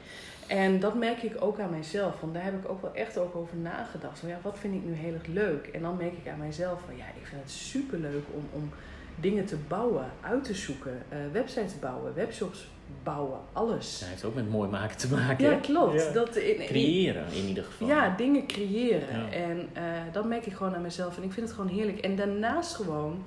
En 0.47 0.81
dat 0.81 0.95
merk 0.95 1.23
ik 1.23 1.43
ook 1.43 1.59
aan 1.59 1.71
mijzelf. 1.71 2.21
Want 2.21 2.35
daar 2.35 2.45
heb 2.45 2.55
ik 2.55 2.71
ook 2.71 2.83
wel 2.83 2.95
echt 2.95 3.19
ook 3.19 3.37
over 3.37 3.57
nagedacht. 3.57 4.19
Van 4.19 4.29
ja, 4.29 4.39
wat 4.43 4.59
vind 4.59 4.75
ik 4.75 4.85
nu 4.85 4.93
heel 4.93 5.15
erg 5.15 5.27
leuk? 5.27 5.67
En 5.67 5.83
dan 5.83 5.97
merk 5.97 6.13
ik 6.13 6.29
aan 6.33 6.39
mijzelf 6.39 6.81
van 6.87 6.97
ja, 6.97 7.05
ik 7.05 7.27
vind 7.27 7.41
het 7.41 7.51
super 7.51 7.99
leuk 7.99 8.25
om, 8.31 8.49
om 8.53 8.71
dingen 9.21 9.45
te 9.45 9.57
bouwen, 9.57 10.11
uit 10.21 10.45
te 10.45 10.55
zoeken, 10.55 11.03
eh, 11.09 11.19
websites 11.33 11.79
bouwen, 11.79 12.15
webshops 12.15 12.69
bouwen, 13.03 13.39
alles. 13.53 13.99
Dat 13.99 14.09
heeft 14.09 14.25
ook 14.25 14.35
met 14.35 14.51
mooi 14.51 14.71
maken 14.71 14.97
te 14.97 15.09
maken. 15.11 15.51
Ja, 15.51 15.57
klopt. 15.57 16.03
Ja. 16.03 16.13
Dat 16.13 16.37
in, 16.37 16.61
in- 16.61 16.67
Creëren 16.67 17.27
in 17.33 17.45
ieder 17.47 17.65
geval. 17.65 17.89
ja, 17.89 18.15
dingen 18.17 18.47
creëren. 18.47 19.21
Ja. 19.21 19.31
En 19.31 19.69
eh, 19.73 19.83
dat 20.13 20.25
merk 20.25 20.47
ik 20.47 20.53
gewoon 20.53 20.75
aan 20.75 20.83
mezelf. 20.83 21.17
En 21.17 21.23
ik 21.23 21.33
vind 21.33 21.47
het 21.49 21.57
gewoon 21.57 21.71
heerlijk. 21.71 21.99
En 21.99 22.17
daarnaast 22.17 22.75
gewoon, 22.75 23.25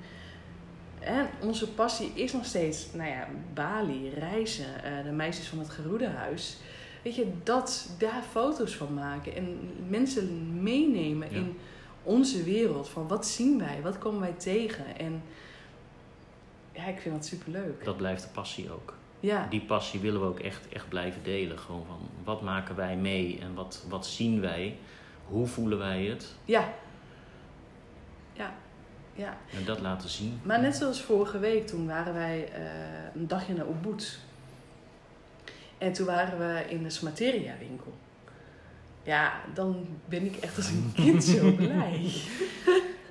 hè, 0.98 1.22
onze 1.42 1.70
passie 1.72 2.10
is 2.14 2.32
nog 2.32 2.44
steeds, 2.44 2.86
nou 2.92 3.08
ja, 3.10 3.28
Bali, 3.54 4.10
reizen, 4.10 4.84
eh, 4.84 5.04
de 5.04 5.10
meisjes 5.10 5.46
van 5.48 5.58
het 5.58 5.68
Geroedehuis. 5.70 6.56
Weet 7.02 7.14
je, 7.16 7.26
dat, 7.42 7.90
daar 7.98 8.22
foto's 8.30 8.76
van 8.76 8.94
maken 8.94 9.36
en 9.36 9.58
mensen 9.88 10.62
meenemen 10.62 11.28
Ja. 11.30 11.36
in 11.36 11.56
onze 12.02 12.42
wereld. 12.42 12.88
Van 12.88 13.08
wat 13.08 13.26
zien 13.26 13.58
wij, 13.58 13.78
wat 13.82 13.98
komen 13.98 14.20
wij 14.20 14.34
tegen? 14.36 14.84
En 14.98 15.22
ja, 16.72 16.86
ik 16.86 17.00
vind 17.00 17.14
dat 17.14 17.26
superleuk. 17.26 17.84
Dat 17.84 17.96
blijft 17.96 18.22
de 18.22 18.28
passie 18.32 18.70
ook. 18.72 18.96
Ja, 19.20 19.46
Die 19.50 19.60
passie 19.60 20.00
willen 20.00 20.20
we 20.20 20.26
ook 20.26 20.40
echt, 20.40 20.68
echt 20.68 20.88
blijven 20.88 21.22
delen. 21.22 21.58
Gewoon 21.58 21.84
van 21.86 21.98
wat 22.24 22.42
maken 22.42 22.76
wij 22.76 22.96
mee 22.96 23.38
en 23.40 23.54
wat, 23.54 23.84
wat 23.88 24.06
zien 24.06 24.40
wij? 24.40 24.76
Hoe 25.26 25.46
voelen 25.46 25.78
wij 25.78 26.04
het? 26.04 26.34
ja. 26.44 26.72
Ja, 28.32 28.54
ja. 29.14 29.36
En 29.58 29.64
dat 29.64 29.80
laten 29.80 30.08
zien. 30.08 30.40
Maar 30.42 30.60
net 30.60 30.76
zoals 30.76 31.00
vorige 31.02 31.38
week, 31.38 31.66
toen 31.66 31.86
waren 31.86 32.14
wij 32.14 32.48
eh, 32.52 32.62
een 33.14 33.28
dagje 33.28 33.54
naar 33.54 33.66
Ubud. 33.68 34.18
En 35.78 35.92
toen 35.92 36.06
waren 36.06 36.38
we 36.38 36.64
in 36.68 36.82
de 36.82 36.90
Smateria 36.90 37.54
winkel. 37.58 37.94
Ja, 39.02 39.40
dan 39.54 39.86
ben 40.04 40.24
ik 40.24 40.36
echt 40.36 40.56
als 40.56 40.68
een 40.68 40.92
kind 41.04 41.24
zo 41.24 41.52
blij. 41.52 42.10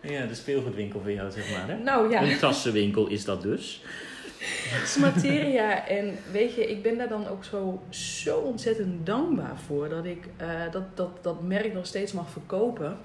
Ja, 0.01 0.25
de 0.25 0.35
speelgoedwinkel 0.35 1.01
voor 1.01 1.11
jou, 1.11 1.31
zeg 1.31 1.51
maar. 1.51 1.67
Hè? 1.67 1.77
Nou 1.77 2.09
ja, 2.11 2.21
Een 2.23 2.37
tassenwinkel 2.39 3.07
is 3.07 3.25
dat 3.25 3.41
dus. 3.41 3.83
Smateria. 4.95 5.87
En 5.87 6.17
weet 6.31 6.53
je, 6.53 6.69
ik 6.69 6.83
ben 6.83 6.97
daar 6.97 7.09
dan 7.09 7.27
ook 7.27 7.43
zo, 7.43 7.81
zo 7.89 8.37
ontzettend 8.39 9.05
dankbaar 9.05 9.57
voor. 9.65 9.89
Dat 9.89 10.05
ik 10.05 10.27
eh, 10.37 10.71
dat, 10.71 10.97
dat, 10.97 11.23
dat 11.23 11.41
merk 11.41 11.73
nog 11.73 11.85
steeds 11.85 12.11
mag 12.11 12.29
verkopen. 12.29 12.97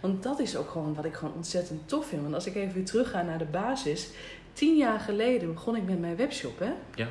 Want 0.00 0.22
dat 0.22 0.38
is 0.38 0.56
ook 0.56 0.70
gewoon 0.70 0.94
wat 0.94 1.04
ik 1.04 1.14
gewoon 1.14 1.34
ontzettend 1.34 1.88
tof 1.88 2.06
vind. 2.06 2.22
Want 2.22 2.34
als 2.34 2.46
ik 2.46 2.54
even 2.54 2.74
weer 2.74 2.84
terug 2.84 3.10
ga 3.10 3.22
naar 3.22 3.38
de 3.38 3.44
basis. 3.44 4.10
Tien 4.52 4.76
jaar 4.76 5.00
geleden 5.00 5.52
begon 5.54 5.76
ik 5.76 5.84
met 5.84 6.00
mijn 6.00 6.16
webshop, 6.16 6.58
hè? 6.58 6.72
Ja. 6.94 7.08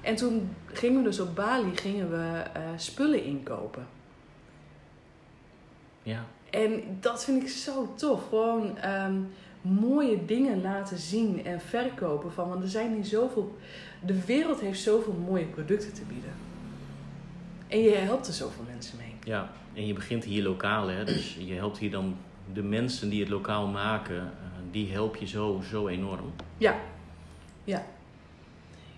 En 0.00 0.16
toen 0.16 0.56
gingen 0.72 0.98
we 1.02 1.08
dus 1.08 1.20
op 1.20 1.34
Bali 1.34 1.76
gingen 1.76 2.10
we, 2.10 2.42
eh, 2.52 2.62
spullen 2.76 3.24
inkopen. 3.24 3.86
Ja, 6.02 6.24
En 6.50 6.98
dat 7.00 7.24
vind 7.24 7.42
ik 7.42 7.48
zo 7.48 7.94
tof. 7.94 8.28
Gewoon 8.28 8.78
ehm, 8.78 9.20
mooie 9.66 10.24
dingen 10.24 10.60
laten 10.62 10.98
zien 10.98 11.44
en 11.44 11.60
verkopen 11.60 12.32
van. 12.32 12.48
Want 12.48 12.62
er 12.62 12.68
zijn 12.68 12.94
hier 12.94 13.04
zoveel. 13.04 13.56
De 14.06 14.24
wereld 14.24 14.60
heeft 14.60 14.80
zoveel 14.80 15.16
mooie 15.26 15.44
producten 15.44 15.92
te 15.92 16.02
bieden. 16.08 16.30
En 17.68 17.80
je 17.80 17.90
helpt 17.90 18.26
er 18.26 18.32
zoveel 18.32 18.64
mensen 18.70 18.98
mee. 18.98 19.14
ja. 19.24 19.50
En 19.74 19.86
je 19.86 19.92
begint 19.92 20.24
hier 20.24 20.42
lokaal, 20.42 20.88
hè. 20.88 21.04
Dus 21.04 21.36
je 21.40 21.54
helpt 21.54 21.78
hier 21.78 21.90
dan 21.90 22.16
de 22.52 22.62
mensen 22.62 23.08
die 23.08 23.20
het 23.20 23.28
lokaal 23.28 23.66
maken. 23.66 24.16
eh, 24.16 24.30
die 24.70 24.92
help 24.92 25.16
je 25.16 25.26
zo, 25.26 25.60
zo 25.70 25.88
enorm. 25.88 26.32
Ja, 26.58 26.76
ja. 27.64 27.84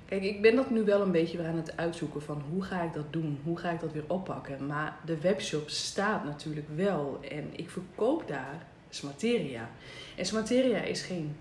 Kijk, 0.04 0.22
ik 0.22 0.42
ben 0.42 0.56
dat 0.56 0.70
nu 0.70 0.84
wel 0.84 1.00
een 1.02 1.12
beetje 1.12 1.36
weer 1.38 1.46
aan 1.46 1.56
het 1.56 1.76
uitzoeken 1.76 2.22
van 2.22 2.42
hoe 2.50 2.62
ga 2.62 2.82
ik 2.82 2.92
dat 2.92 3.12
doen? 3.12 3.38
Hoe 3.44 3.58
ga 3.58 3.70
ik 3.70 3.80
dat 3.80 3.92
weer 3.92 4.04
oppakken? 4.06 4.66
Maar 4.66 4.96
de 5.04 5.20
webshop 5.20 5.68
staat 5.68 6.24
natuurlijk 6.24 6.66
wel 6.74 7.18
en 7.30 7.48
ik 7.52 7.70
verkoop 7.70 8.28
daar 8.28 8.66
Smateria. 8.90 9.70
En 10.16 10.26
Smateria 10.26 10.78
is 10.78 11.02
geen 11.02 11.36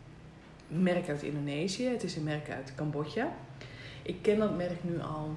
merk 0.67 1.09
uit 1.09 1.23
Indonesië, 1.23 1.85
het 1.85 2.03
is 2.03 2.15
een 2.15 2.23
merk 2.23 2.49
uit 2.49 2.75
Cambodja. 2.75 3.35
Ik 4.01 4.21
ken 4.21 4.39
dat 4.39 4.57
merk 4.57 4.83
nu 4.83 5.01
al 5.01 5.35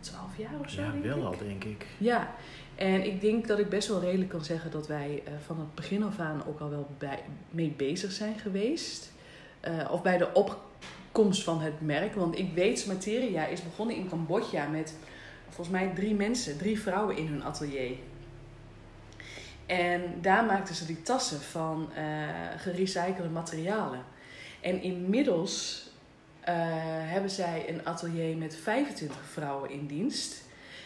12 0.00 0.36
jaar 0.36 0.60
of 0.60 0.70
zo. 0.70 0.82
Ja, 0.82 1.00
wel 1.02 1.18
ik. 1.18 1.24
al, 1.24 1.36
denk 1.38 1.64
ik. 1.64 1.86
Ja, 1.98 2.34
en 2.74 3.06
ik 3.06 3.20
denk 3.20 3.46
dat 3.46 3.58
ik 3.58 3.68
best 3.68 3.88
wel 3.88 4.00
redelijk 4.00 4.30
kan 4.30 4.44
zeggen 4.44 4.70
dat 4.70 4.86
wij 4.86 5.22
eh, 5.24 5.32
van 5.44 5.58
het 5.58 5.74
begin 5.74 6.02
af 6.02 6.18
aan 6.18 6.42
ook 6.46 6.60
al 6.60 6.70
wel 6.70 6.88
bij, 6.98 7.22
mee 7.50 7.74
bezig 7.76 8.12
zijn 8.12 8.38
geweest. 8.38 9.12
Eh, 9.60 9.90
of 9.90 10.02
bij 10.02 10.18
de 10.18 10.32
opkomst 10.32 11.42
van 11.42 11.60
het 11.60 11.80
merk. 11.80 12.14
Want 12.14 12.38
ik 12.38 12.52
weet, 12.54 12.86
Materia 12.86 13.46
is 13.46 13.62
begonnen 13.62 13.96
in 13.96 14.08
Cambodja 14.08 14.68
met 14.68 14.94
volgens 15.44 15.68
mij 15.68 15.92
drie 15.94 16.14
mensen, 16.14 16.58
drie 16.58 16.80
vrouwen 16.80 17.16
in 17.16 17.26
hun 17.26 17.44
atelier. 17.44 17.96
En 19.66 20.02
daar 20.20 20.44
maakten 20.44 20.74
ze 20.74 20.86
die 20.86 21.02
tassen 21.02 21.40
van 21.40 21.88
eh 21.94 22.04
gerecyclede 22.56 23.28
materialen. 23.28 24.04
En 24.60 24.82
inmiddels 24.82 25.86
eh, 26.40 26.54
hebben 27.10 27.30
zij 27.30 27.64
een 27.68 27.86
atelier 27.86 28.36
met 28.36 28.56
25 28.56 29.16
vrouwen 29.32 29.70
in 29.70 29.86
dienst. 29.86 30.44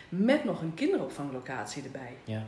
Met 0.08 0.44
nog 0.44 0.62
een 0.62 0.75
kinderopvanglocatie 0.75 1.82
erbij. 1.82 2.16
Ja. 2.25 2.44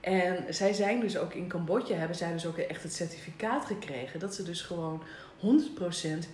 En 0.00 0.54
zij 0.54 0.72
zijn 0.72 1.00
dus 1.00 1.16
ook 1.16 1.34
in 1.34 1.48
Cambodja, 1.48 1.96
hebben 1.96 2.16
zij 2.16 2.32
dus 2.32 2.46
ook 2.46 2.58
echt 2.58 2.82
het 2.82 2.94
certificaat 2.94 3.64
gekregen 3.64 4.20
dat 4.20 4.34
ze 4.34 4.42
dus 4.42 4.62
gewoon 4.62 5.02
100% 5.40 5.44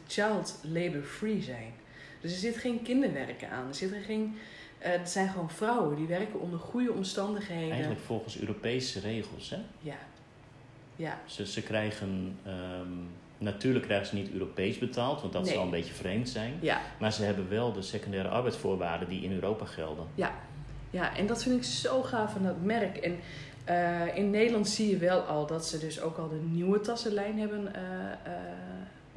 child 0.06 0.58
labor 0.62 1.02
free 1.02 1.42
zijn. 1.42 1.72
Dus 2.20 2.32
er 2.32 2.38
zit 2.38 2.56
geen 2.56 2.82
kinderwerken 2.82 3.50
aan. 3.50 3.68
Er, 3.68 3.74
zit 3.74 3.92
er, 3.92 4.00
geen, 4.00 4.38
het 4.86 5.10
zijn 5.10 5.28
gewoon 5.28 5.50
vrouwen 5.50 5.96
die 5.96 6.06
werken 6.06 6.40
onder 6.40 6.58
goede 6.58 6.92
omstandigheden. 6.92 7.70
Eigenlijk 7.70 8.00
volgens 8.00 8.38
Europese 8.38 9.00
regels. 9.00 9.50
Hè? 9.50 9.58
Ja. 9.80 9.96
Ja. 10.96 11.18
Ze, 11.26 11.46
ze 11.46 11.62
krijgen, 11.62 12.38
ehm, 12.44 12.88
natuurlijk 13.38 13.84
krijgen 13.84 14.06
ze 14.06 14.14
niet 14.14 14.30
Europees 14.32 14.78
betaald, 14.78 15.20
want 15.20 15.32
dat 15.32 15.44
Nee. 15.44 15.52
zal 15.52 15.62
een 15.62 15.70
beetje 15.70 15.94
vreemd 15.94 16.28
zijn. 16.28 16.54
Ja. 16.60 16.80
Maar 17.00 17.12
ze 17.12 17.22
hebben 17.24 17.48
wel 17.48 17.72
de 17.72 17.82
secundaire 17.82 18.28
arbeidsvoorwaarden 18.28 19.08
die 19.08 19.22
in 19.22 19.32
Europa 19.32 19.64
gelden. 19.64 20.06
Ja, 20.90 21.16
en 21.16 21.26
dat 21.26 21.42
vind 21.42 21.56
ik 21.56 21.64
zo 21.64 22.02
gaaf 22.02 22.32
van 22.32 22.42
dat 22.42 22.60
merk. 22.62 22.96
En 22.96 23.18
eh, 23.64 24.16
in 24.16 24.30
Nederland 24.30 24.68
zie 24.68 24.90
je 24.90 24.96
wel 24.98 25.20
al 25.20 25.46
dat 25.46 25.66
ze 25.66 25.78
dus 25.78 26.00
ook 26.00 26.16
al 26.18 26.28
de 26.28 26.40
nieuwe 26.50 26.80
tassenlijn 26.80 27.38
hebben. 27.38 27.74
eh, 27.74 27.82
eh, 28.12 28.40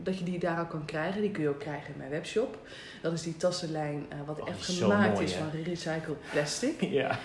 dat 0.04 0.18
je 0.20 0.26
die 0.26 0.40
daar 0.40 0.58
al 0.58 0.66
kan 0.66 0.86
krijgen. 0.86 1.22
Die 1.22 1.32
kun 1.32 1.44
je 1.44 1.50
ook 1.50 1.60
krijgen 1.60 1.92
in 1.92 1.98
mijn 1.98 2.10
webshop. 2.10 2.58
Dat 3.02 3.14
is 3.14 3.22
die 3.22 3.38
tassenlijn 3.38 4.06
eh, 4.10 4.18
wat 4.26 4.42
Oh, 4.42 4.50
echt 4.50 4.68
is 4.68 4.80
gemaakt 4.80 5.14
mooi, 5.14 5.26
is 5.26 5.34
van 5.34 5.50
gerecycled 5.50 6.18
plastic. 6.32 6.82
Ja. 7.02 7.20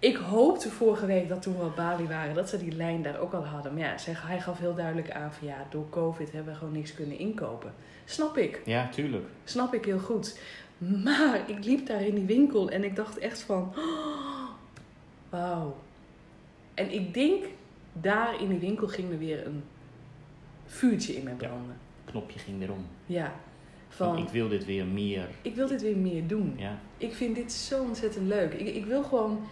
Ik 0.00 0.16
hoopte 0.16 0.70
vorige 0.70 1.06
week 1.06 1.28
dat 1.28 1.42
toen 1.42 1.58
we 1.58 1.64
op 1.64 1.76
Bali 1.76 2.06
waren, 2.06 2.34
dat 2.34 2.48
ze 2.48 2.58
die 2.58 2.72
lijn 2.72 3.02
daar 3.02 3.18
ook 3.18 3.32
al 3.32 3.44
hadden. 3.44 3.74
Maar 3.74 3.82
ja, 3.82 3.98
zeg, 3.98 4.26
hij 4.26 4.40
gaf 4.40 4.58
heel 4.58 4.74
duidelijk 4.74 5.10
aan 5.10 5.32
van 5.32 5.46
ja, 5.46 5.66
door 5.70 5.88
COVID 5.90 6.32
hebben 6.32 6.52
we 6.52 6.58
gewoon 6.58 6.74
niks 6.74 6.94
kunnen 6.94 7.18
inkopen. 7.18 7.74
Snap 8.04 8.36
ik. 8.36 8.60
ja, 8.64 8.88
tuurlijk. 8.88 9.26
Snap 9.44 9.74
ik 9.74 9.84
heel 9.84 9.98
goed. 9.98 10.38
Maar 10.78 11.40
ik 11.46 11.64
liep 11.64 11.86
daar 11.86 12.02
in 12.02 12.14
die 12.14 12.24
winkel 12.24 12.70
en 12.70 12.84
ik 12.84 12.96
dacht 12.96 13.18
echt 13.18 13.40
van, 13.40 13.72
oh, 13.76 14.48
wauw. 15.40 15.76
En 16.74 16.92
ik 16.92 17.14
denk, 17.14 17.44
daar 17.92 18.40
in 18.40 18.48
die 18.48 18.58
winkel 18.58 18.88
ging 18.88 19.12
er 19.12 19.18
weer 19.18 19.46
een 19.46 19.62
vuurtje 20.66 21.16
in 21.16 21.24
mijn 21.24 21.36
Ja. 21.40 21.50
Knopje 22.10 22.38
ging 22.38 22.58
weer 22.58 22.72
om. 22.72 22.86
Ja, 23.06 23.32
Van, 23.88 24.14
van, 24.14 24.18
ik 24.18 24.28
wil 24.28 24.48
dit 24.48 24.64
weer 24.64 24.86
meer. 24.86 25.28
ik 25.42 25.54
wil 25.54 25.66
dit 25.68 25.82
weer 25.82 25.96
meer 25.96 26.26
doen. 26.26 26.54
Ja, 26.56 26.78
Ik 26.96 27.14
vind 27.14 27.34
dit 27.34 27.52
zo 27.52 27.82
ontzettend 27.82 28.26
leuk. 28.26 28.54
Ik, 28.54 28.74
ik 28.74 28.84
wil 28.86 29.02
gewoon 29.02 29.46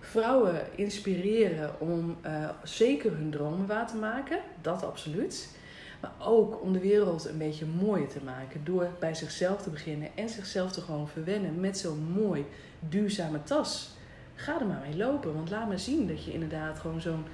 vrouwen 0.00 0.60
inspireren 0.76 1.80
om 1.80 2.16
eh, 2.20 2.48
zeker 2.64 3.12
hun 3.16 3.30
dromen 3.30 3.66
waar 3.66 3.86
te 3.86 3.96
maken. 3.96 4.38
Dat 4.60 4.84
absoluut. 4.84 5.58
Maar 6.00 6.12
ook 6.18 6.62
om 6.62 6.72
de 6.72 6.78
wereld 6.80 7.24
een 7.28 7.38
beetje 7.38 7.64
mooier 7.66 8.08
te 8.08 8.24
maken. 8.24 8.64
Door 8.64 8.88
bij 8.98 9.14
zichzelf 9.14 9.62
te 9.62 9.70
beginnen 9.70 10.08
en 10.14 10.28
zichzelf 10.28 10.72
te 10.72 10.80
gewoon 10.80 11.08
verwennen 11.08 11.60
met 11.60 11.78
zo'n 11.78 12.12
mooi, 12.16 12.44
duurzame 12.88 13.42
tas. 13.42 13.90
Ga 14.34 14.60
er 14.60 14.66
maar 14.66 14.82
mee 14.88 14.96
lopen. 14.96 15.34
Want 15.34 15.50
laat 15.50 15.68
maar 15.68 15.78
zien 15.78 16.06
dat 16.06 16.24
je 16.24 16.32
inderdaad 16.32 16.78
gewoon 16.78 17.00
zo'n 17.00 17.24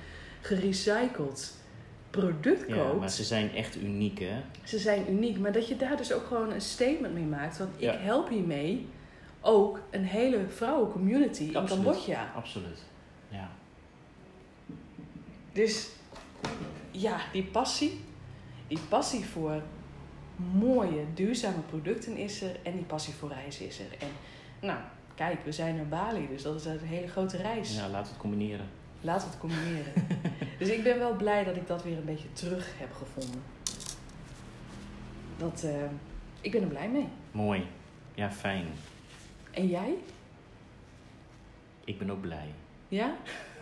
gerecycled 0.41 1.55
product 2.21 2.69
ja 2.69 2.93
maar 2.93 3.11
ze 3.11 3.25
zijn 3.25 3.55
echt 3.55 3.77
uniek, 3.83 4.19
hè? 4.19 4.41
Ze 4.65 4.79
zijn 4.79 5.11
uniek, 5.11 5.39
maar 5.39 5.53
dat 5.53 5.69
je 5.69 5.77
daar 5.77 5.97
dus 5.97 6.13
ook 6.13 6.27
gewoon 6.27 6.53
een 6.53 6.61
statement 6.61 7.15
mee 7.15 7.25
maakt. 7.25 7.59
Want 7.59 7.71
Ja. 7.77 7.93
ik 7.93 8.01
help 8.01 8.29
hiermee 8.29 8.87
ook 9.41 9.81
een 9.91 10.05
hele 10.05 10.45
vrouwencommunity 10.49 11.43
in. 11.43 11.53
Cambodja. 11.67 12.33
Absoluut. 12.37 12.83
Ja. 13.29 13.49
Dus 15.53 15.89
ja, 16.91 17.21
die 17.33 17.45
passie, 17.45 18.01
die 18.69 18.79
passie 18.89 19.25
voor 19.25 19.63
mooie, 20.53 21.05
duurzame 21.15 21.61
producten 21.69 22.17
is 22.17 22.43
er 22.43 22.57
en 22.63 22.73
die 22.73 22.85
passie 22.85 23.15
voor 23.15 23.29
reizen 23.33 23.67
is 23.67 23.79
er. 23.79 23.87
En 23.99 24.09
nou, 24.67 24.79
kijk, 25.15 25.45
we 25.45 25.53
zijn 25.53 25.77
naar 25.77 25.87
Bali, 25.89 26.29
dus 26.31 26.43
dat 26.43 26.55
is 26.55 26.65
een 26.65 26.79
hele 26.79 27.07
grote 27.09 27.37
reis. 27.37 27.75
ja, 27.77 27.81
laten 27.89 28.03
we 28.03 28.09
het 28.09 28.17
combineren. 28.19 28.67
Laten 29.01 29.27
we 29.29 29.33
het 29.33 29.41
combineren. 29.41 29.93
dus 30.59 30.69
ik 30.69 30.83
ben 30.83 30.99
wel 30.99 31.17
blij 31.17 31.45
dat 31.45 31.57
ik 31.57 31.67
dat 31.67 31.83
weer 31.83 31.97
een 31.97 32.05
beetje 32.05 32.33
terug 32.33 32.73
heb 32.79 32.93
gevonden. 32.93 33.43
Dat, 35.37 35.63
eh, 35.63 35.91
ik 36.41 36.53
ben 36.53 36.63
er 36.63 36.69
blij 36.69 36.89
mee. 36.89 37.09
Mooi. 37.31 37.67
Ja, 38.15 38.31
fijn. 38.31 38.67
En 39.51 39.69
jij? 39.69 39.95
Ik 41.85 41.99
ben 41.99 42.11
ook 42.11 42.21
blij. 42.21 42.49
Ja? 42.89 43.15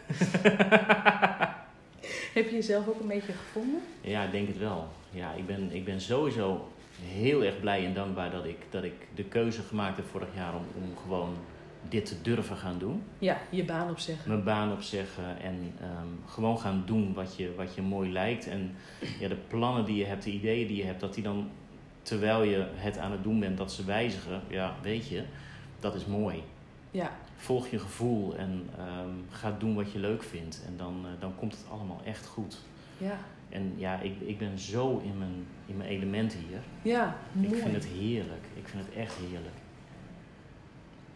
Heb 2.34 2.48
je 2.48 2.54
jezelf 2.54 2.88
ook 2.88 3.00
een 3.00 3.08
beetje 3.08 3.32
gevonden? 3.32 3.80
Ja, 4.00 4.22
ik 4.22 4.30
denk 4.30 4.48
het 4.48 4.58
wel. 4.58 4.88
Ja, 5.10 5.32
ik 5.32 5.46
ben, 5.46 5.72
ik 5.72 5.84
ben 5.84 6.00
sowieso 6.00 6.68
heel 7.02 7.42
erg 7.42 7.60
blij 7.60 7.84
en 7.84 7.94
dankbaar 7.94 8.30
dat 8.30 8.44
ik, 8.44 8.56
dat 8.70 8.84
ik 8.84 8.94
de 9.14 9.24
keuze 9.24 9.62
gemaakt 9.62 9.96
heb 9.96 10.06
vorig 10.06 10.28
jaar 10.34 10.54
om, 10.54 10.64
om 10.82 10.96
gewoon 11.02 11.36
dit 11.88 12.06
te 12.06 12.22
durven 12.22 12.56
gaan 12.56 12.78
doen. 12.78 13.02
Ja, 13.18 13.38
je 13.50 13.64
baan 13.64 13.90
opzeggen. 13.90 14.28
Mijn 14.30 14.44
baan 14.44 14.72
opzeggen 14.72 15.40
en 15.40 15.72
ehm, 15.80 16.08
gewoon 16.26 16.58
gaan 16.58 16.82
doen 16.86 17.14
wat 17.14 17.36
je, 17.36 17.54
wat 17.56 17.74
je 17.74 17.82
mooi 17.82 18.12
lijkt. 18.12 18.46
En 18.46 18.74
ja, 19.20 19.28
de 19.28 19.36
plannen 19.48 19.84
die 19.84 19.96
je 19.96 20.04
hebt, 20.04 20.24
de 20.24 20.30
ideeën 20.32 20.66
die 20.66 20.76
je 20.76 20.84
hebt, 20.84 21.00
dat 21.00 21.14
die 21.14 21.22
dan 21.22 21.48
terwijl 22.02 22.42
je 22.42 22.66
het 22.74 22.98
aan 22.98 23.12
het 23.12 23.22
doen 23.22 23.40
bent, 23.40 23.56
dat 23.58 23.72
ze 23.72 23.84
wijzigen. 23.84 24.40
Ja, 24.48 24.74
weet 24.82 25.08
je, 25.08 25.24
dat 25.80 25.94
is 25.94 26.06
mooi. 26.06 26.42
Ja, 26.90 27.10
Volg 27.36 27.68
je 27.68 27.78
gevoel 27.78 28.36
en 28.36 28.68
ehm, 28.78 29.10
ga 29.30 29.56
doen 29.58 29.74
wat 29.74 29.92
je 29.92 29.98
leuk 29.98 30.22
vindt. 30.22 30.62
En 30.66 30.76
dan, 30.76 31.04
eh, 31.04 31.10
dan 31.20 31.34
komt 31.36 31.52
het 31.52 31.64
allemaal 31.70 32.00
echt 32.04 32.26
goed. 32.26 32.58
ja, 32.98 33.18
En 33.48 33.72
ja, 33.76 34.00
ik, 34.00 34.20
ik 34.20 34.38
ben 34.38 34.58
zo 34.58 34.98
in 35.04 35.18
mijn, 35.18 35.46
in 35.66 35.76
mijn 35.76 35.88
element 35.88 36.32
hier. 36.32 36.60
ja. 36.82 37.16
Mooi. 37.32 37.48
Ik 37.48 37.54
vind 37.62 37.74
het 37.74 37.86
heerlijk. 37.86 38.44
Ik 38.54 38.68
vind 38.68 38.84
het 38.86 38.94
echt 38.94 39.14
heerlijk. 39.14 39.54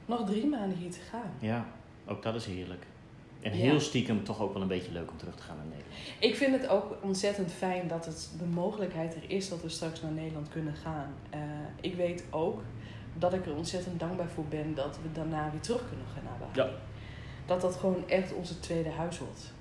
Nog 0.09 0.27
drie 0.27 0.47
maanden 0.47 0.79
hier 0.79 0.91
te 0.91 1.01
gaan. 1.11 1.31
Ja, 1.39 1.65
ook 2.07 2.23
dat 2.23 2.35
is 2.35 2.47
heerlijk. 2.47 2.87
En 3.41 3.51
Ja. 3.57 3.59
heel 3.59 3.81
stiekem 3.81 4.25
toch 4.25 4.41
ook 4.41 4.53
wel 4.53 4.63
een 4.63 4.69
beetje 4.69 4.93
leuk 4.93 5.11
om 5.11 5.17
terug 5.17 5.35
te 5.35 5.43
gaan 5.43 5.57
naar 5.57 5.65
Nederland. 5.67 5.95
Ik 6.19 6.37
vind 6.37 6.53
het 6.61 6.69
ook 6.69 6.97
ontzettend 7.03 7.53
fijn 7.53 7.89
dat 7.89 8.07
het 8.07 8.31
de 8.39 8.45
mogelijkheid 8.45 9.15
er 9.15 9.31
is 9.31 9.49
dat 9.49 9.63
we 9.63 9.69
straks 9.69 10.03
naar 10.03 10.13
Nederland 10.13 10.49
kunnen 10.49 10.75
gaan. 10.75 11.15
Eh, 11.31 11.41
ik 11.81 11.95
weet 11.95 12.25
ook 12.31 12.63
dat 13.19 13.33
ik 13.35 13.47
er 13.47 13.55
ontzettend 13.55 14.01
dankbaar 14.01 14.29
voor 14.29 14.45
ben 14.45 14.75
dat 14.75 14.99
we 15.03 15.13
daarna 15.13 15.51
weer 15.51 15.61
terug 15.61 15.89
kunnen 15.89 16.07
gaan 16.15 16.25
naar 16.25 16.39
Bali. 16.55 16.69
Ja. 16.71 16.77
Dat 17.47 17.61
dat 17.61 17.77
gewoon 17.77 18.09
echt 18.09 18.33
onze 18.35 18.61
tweede 18.61 18.91
huis 18.91 19.19
wordt. 19.19 19.53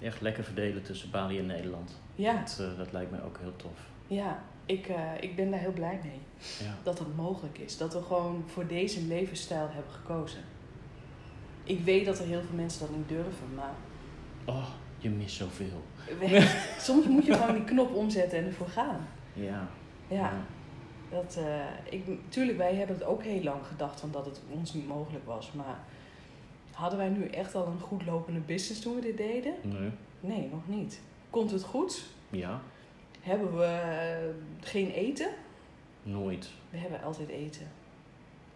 Echt 0.00 0.20
lekker 0.20 0.44
verdelen 0.44 0.82
tussen 0.82 1.10
Bali 1.10 1.38
en 1.38 1.46
Nederland. 1.46 2.00
Ja, 2.14 2.38
Dat, 2.38 2.58
eh, 2.60 2.78
dat 2.78 2.92
lijkt 2.92 3.10
mij 3.10 3.22
ook 3.22 3.38
heel 3.40 3.56
tof. 3.56 3.78
ja. 4.06 4.42
Ik, 4.66 4.86
eh, 4.88 4.96
ik 5.20 5.36
ben 5.36 5.50
daar 5.50 5.60
heel 5.60 5.72
blij 5.72 6.00
mee. 6.02 6.20
Ja. 6.66 6.74
dat 6.82 6.98
het 6.98 7.16
mogelijk 7.16 7.58
is. 7.58 7.76
Dat 7.76 7.92
we 7.92 8.02
gewoon 8.02 8.44
voor 8.46 8.66
deze 8.66 9.00
levensstijl 9.00 9.68
hebben 9.70 9.92
gekozen. 9.92 10.40
Ik 11.64 11.80
weet 11.80 12.04
dat 12.04 12.18
er 12.18 12.26
heel 12.26 12.40
veel 12.40 12.56
mensen 12.56 12.80
dat 12.80 12.96
niet 12.96 13.08
durven, 13.08 13.54
maar 13.54 13.74
Oh, 14.44 14.68
je 14.98 15.08
mist 15.10 15.36
zoveel. 15.36 15.82
soms 16.78 17.06
moet 17.06 17.26
je 17.26 17.34
gewoon 17.34 17.54
die 17.54 17.64
knop 17.64 17.94
omzetten 17.94 18.38
en 18.38 18.44
ervoor 18.44 18.68
gaan. 18.68 19.08
Ja. 19.32 19.68
Ja, 20.08 20.32
dat, 21.10 21.36
eh, 21.36 21.92
ik, 21.92 22.04
tuurlijk, 22.28 22.58
wij 22.58 22.74
hebben 22.74 22.96
het 22.96 23.04
ook 23.04 23.22
heel 23.22 23.42
lang 23.42 23.66
gedacht 23.66 24.00
van 24.00 24.10
dat 24.10 24.24
het 24.24 24.40
ons 24.50 24.74
niet 24.74 24.86
mogelijk 24.88 25.26
was. 25.26 25.52
Maar 25.52 25.78
hadden 26.72 26.98
wij 26.98 27.08
nu 27.08 27.26
echt 27.26 27.54
al 27.54 27.66
een 27.66 27.80
goed 27.80 28.06
lopende 28.06 28.40
business 28.40 28.80
toen 28.80 28.94
we 28.94 29.00
dit 29.00 29.16
deden? 29.16 29.54
Nee. 29.62 29.90
Nee, 30.20 30.48
nog 30.52 30.76
niet. 30.78 31.00
Komt 31.30 31.50
het 31.50 31.62
goed? 31.62 32.04
Ja. 32.30 32.60
Hebben 33.24 33.56
we 33.56 33.64
eh, 33.64 34.68
geen 34.68 34.90
eten? 34.90 35.28
Nooit. 36.02 36.50
We 36.70 36.76
hebben 36.78 37.02
altijd 37.02 37.28
eten. 37.28 37.66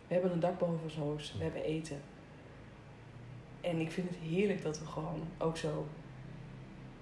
We 0.07 0.15
hebben 0.15 0.33
een 0.33 0.41
dak 0.41 0.59
boven 0.59 0.81
ons 0.83 0.95
hoofd. 0.95 1.33
We 1.39 1.43
hebben 1.45 1.65
eten. 1.65 2.01
En 3.61 3.81
ik 3.81 3.91
vind 3.91 4.09
het 4.09 4.19
heerlijk 4.19 4.63
dat 4.63 4.79
we 4.79 4.87
gewoon 4.87 5.21
ook 5.39 5.57
zo 5.57 5.87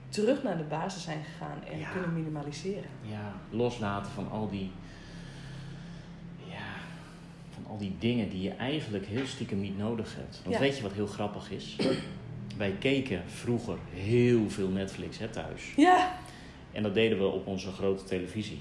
terug 0.09 0.43
naar 0.43 0.57
de 0.57 0.63
basis 0.65 1.03
zijn 1.03 1.25
gegaan 1.25 1.65
en 1.65 1.79
Ja. 1.79 1.91
kunnen 1.91 2.13
minimaliseren. 2.13 2.91
Ja, 3.03 3.33
loslaten 3.51 4.13
van 4.13 4.31
al 4.31 4.49
die... 4.51 4.71
Ja, 6.49 6.75
van 7.55 7.67
al 7.67 7.79
die 7.79 7.97
dingen 7.99 8.29
die 8.29 8.43
je 8.43 8.51
eigenlijk 8.53 9.07
heel 9.07 9.27
stiekem 9.27 9.61
niet 9.61 9.79
nodig 9.79 10.15
hebt. 10.17 10.41
Want 10.43 10.55
Ja. 10.55 10.61
weet 10.61 10.77
je 10.77 10.83
wat 10.83 10.93
heel 10.93 11.07
grappig 11.07 11.51
is? 11.51 11.77
Wij 12.57 12.73
keken 12.73 13.23
vroeger 13.31 13.77
heel 13.91 14.51
veel 14.51 14.69
Netflix 14.69 15.19
hè, 15.19 15.29
thuis. 15.29 15.73
Ja, 15.77 16.19
En 16.77 16.83
dat 16.83 16.95
deden 16.95 17.19
we 17.19 17.25
op 17.27 17.47
onze 17.47 17.71
grote 17.73 18.05
televisie. 18.05 18.61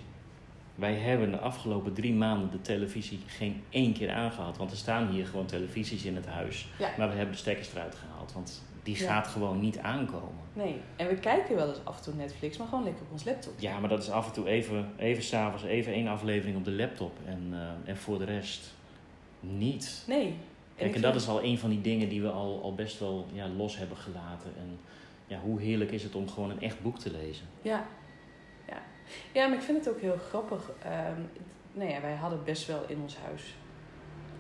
Wij 0.76 0.94
hebben 0.94 1.32
de 1.32 1.40
afgelopen 1.40 1.94
drie 1.94 2.14
maanden 2.14 2.52
de 2.52 2.62
televisie 2.62 3.20
geen 3.28 3.64
één 3.70 3.94
keer 3.94 4.12
aangehad. 4.12 4.58
Want 4.58 4.72
er 4.72 4.78
staan 4.78 5.08
hier 5.08 5.26
gewoon 5.26 5.46
televisies 5.46 6.04
in 6.06 6.16
het 6.16 6.26
huis. 6.26 6.68
Ja. 6.80 6.90
Maar 6.98 7.10
we 7.10 7.16
hebben 7.16 7.32
de 7.34 7.40
stekkers 7.42 7.72
eruit 7.74 7.96
gehaald. 7.96 8.34
Want 8.34 8.64
die 8.84 8.98
Ja. 9.00 9.06
gaat 9.14 9.28
gewoon 9.28 9.60
niet 9.60 9.78
aankomen. 9.78 10.44
nee. 10.54 10.76
En 10.96 11.08
we 11.08 11.16
kijken 11.16 11.56
wel 11.56 11.68
eens 11.70 11.80
af 11.84 11.98
en 11.98 12.04
toe 12.04 12.14
Netflix, 12.14 12.58
maar 12.58 12.68
gewoon 12.68 12.84
lekker 12.84 13.02
op 13.04 13.12
ons 13.12 13.24
laptop. 13.24 13.54
Ja, 13.60 13.80
maar 13.80 13.90
dat 13.90 14.04
is 14.04 14.10
af 14.10 14.28
en 14.28 14.34
toe 14.34 14.48
even, 14.48 14.90
even 14.98 15.24
s'avonds, 15.24 15.64
even 15.64 15.94
één 15.94 16.08
aflevering 16.08 16.58
op 16.58 16.64
de 16.66 16.72
laptop. 16.72 17.18
En, 17.26 17.48
eh, 17.52 17.90
en 17.90 17.98
voor 17.98 18.18
de 18.18 18.26
rest 18.26 18.74
niet. 19.40 20.04
Nee. 20.08 20.34
Kijk, 20.76 20.96
en 20.96 21.02
dat 21.02 21.12
vind- 21.12 21.24
is 21.24 21.30
al 21.30 21.44
een 21.44 21.58
van 21.58 21.70
die 21.70 21.82
dingen 21.82 22.10
die 22.10 22.22
we 22.22 22.30
al, 22.30 22.60
al 22.64 22.76
best 22.76 23.00
wel 23.00 23.26
ja, 23.34 23.48
los 23.48 23.78
hebben 23.78 23.98
gelaten. 23.98 24.52
En 24.60 24.78
ja, 25.28 25.40
hoe 25.40 25.62
heerlijk 25.62 25.92
is 25.92 26.04
het 26.04 26.16
om 26.16 26.30
gewoon 26.30 26.50
een 26.50 26.62
echt 26.62 26.82
boek 26.82 27.00
te 27.00 27.12
lezen? 27.12 27.46
Ja. 27.62 27.86
Ja, 29.32 29.48
maar 29.48 29.58
ik 29.58 29.64
vind 29.64 29.86
het 29.86 29.94
ook 29.96 30.02
heel 30.02 30.18
grappig. 30.30 30.72
Ehm 30.84 31.22
nou 31.74 31.90
ja, 31.90 32.02
wij 32.02 32.16
hadden 32.16 32.44
best 32.44 32.68
wel 32.68 32.84
in 32.88 33.02
ons 33.02 33.18
huis 33.18 33.56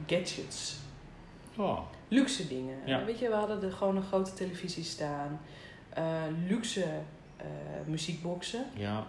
gadgets. 0.07 0.75
Oh, 1.57 1.79
Luxe 2.07 2.47
dingen. 2.47 2.77
Ja. 2.85 3.05
Weet 3.05 3.19
je, 3.19 3.29
we 3.29 3.35
hadden 3.35 3.63
er 3.63 3.71
gewoon 3.71 3.95
een 3.95 4.03
grote 4.03 4.33
televisie 4.33 4.83
staan. 4.83 5.39
eh, 5.89 6.23
luxe 6.47 6.83
eh, 7.37 7.45
muziekboxen. 7.85 8.65
ja. 8.73 9.07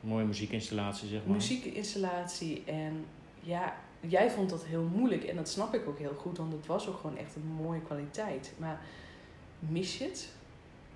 Mooie 0.00 0.24
muziekinstallatie, 0.24 1.08
zeg 1.08 1.20
maar. 1.24 1.34
Muziekinstallatie. 1.34 2.62
En 2.66 3.04
ja, 3.40 3.74
jij 4.00 4.30
vond 4.30 4.50
dat 4.50 4.64
heel 4.64 4.82
moeilijk. 4.82 5.24
En 5.24 5.36
dat 5.36 5.48
snap 5.48 5.74
ik 5.74 5.88
ook 5.88 5.98
heel 5.98 6.14
goed. 6.14 6.38
Want 6.38 6.52
het 6.52 6.66
was 6.66 6.88
ook 6.88 6.96
gewoon 7.00 7.16
echt 7.16 7.36
een 7.36 7.46
mooie 7.46 7.80
kwaliteit. 7.80 8.52
Maar 8.58 8.80
mis 9.58 9.98
je 9.98 10.04
het? 10.04 10.28